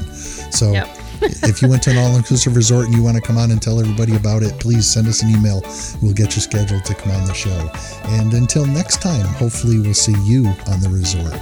So 0.51 0.71
yep. 0.71 0.89
if 1.21 1.61
you 1.61 1.69
went 1.69 1.83
to 1.83 1.91
an 1.91 1.97
all 1.97 2.15
inclusive 2.15 2.55
resort 2.55 2.85
and 2.85 2.95
you 2.95 3.03
want 3.03 3.15
to 3.15 3.21
come 3.21 3.37
on 3.37 3.51
and 3.51 3.61
tell 3.61 3.79
everybody 3.79 4.15
about 4.15 4.43
it, 4.43 4.59
please 4.59 4.87
send 4.87 5.07
us 5.07 5.21
an 5.21 5.29
email. 5.29 5.61
We'll 6.01 6.13
get 6.13 6.35
you 6.35 6.41
scheduled 6.41 6.83
to 6.85 6.95
come 6.95 7.11
on 7.11 7.25
the 7.25 7.33
show. 7.33 7.69
And 8.15 8.33
until 8.33 8.65
next 8.65 9.01
time, 9.01 9.25
hopefully 9.35 9.79
we'll 9.79 9.93
see 9.93 10.17
you 10.23 10.47
on 10.67 10.79
the 10.79 10.89
resort. 10.89 11.39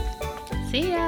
See 0.71 0.91
ya. 0.91 0.98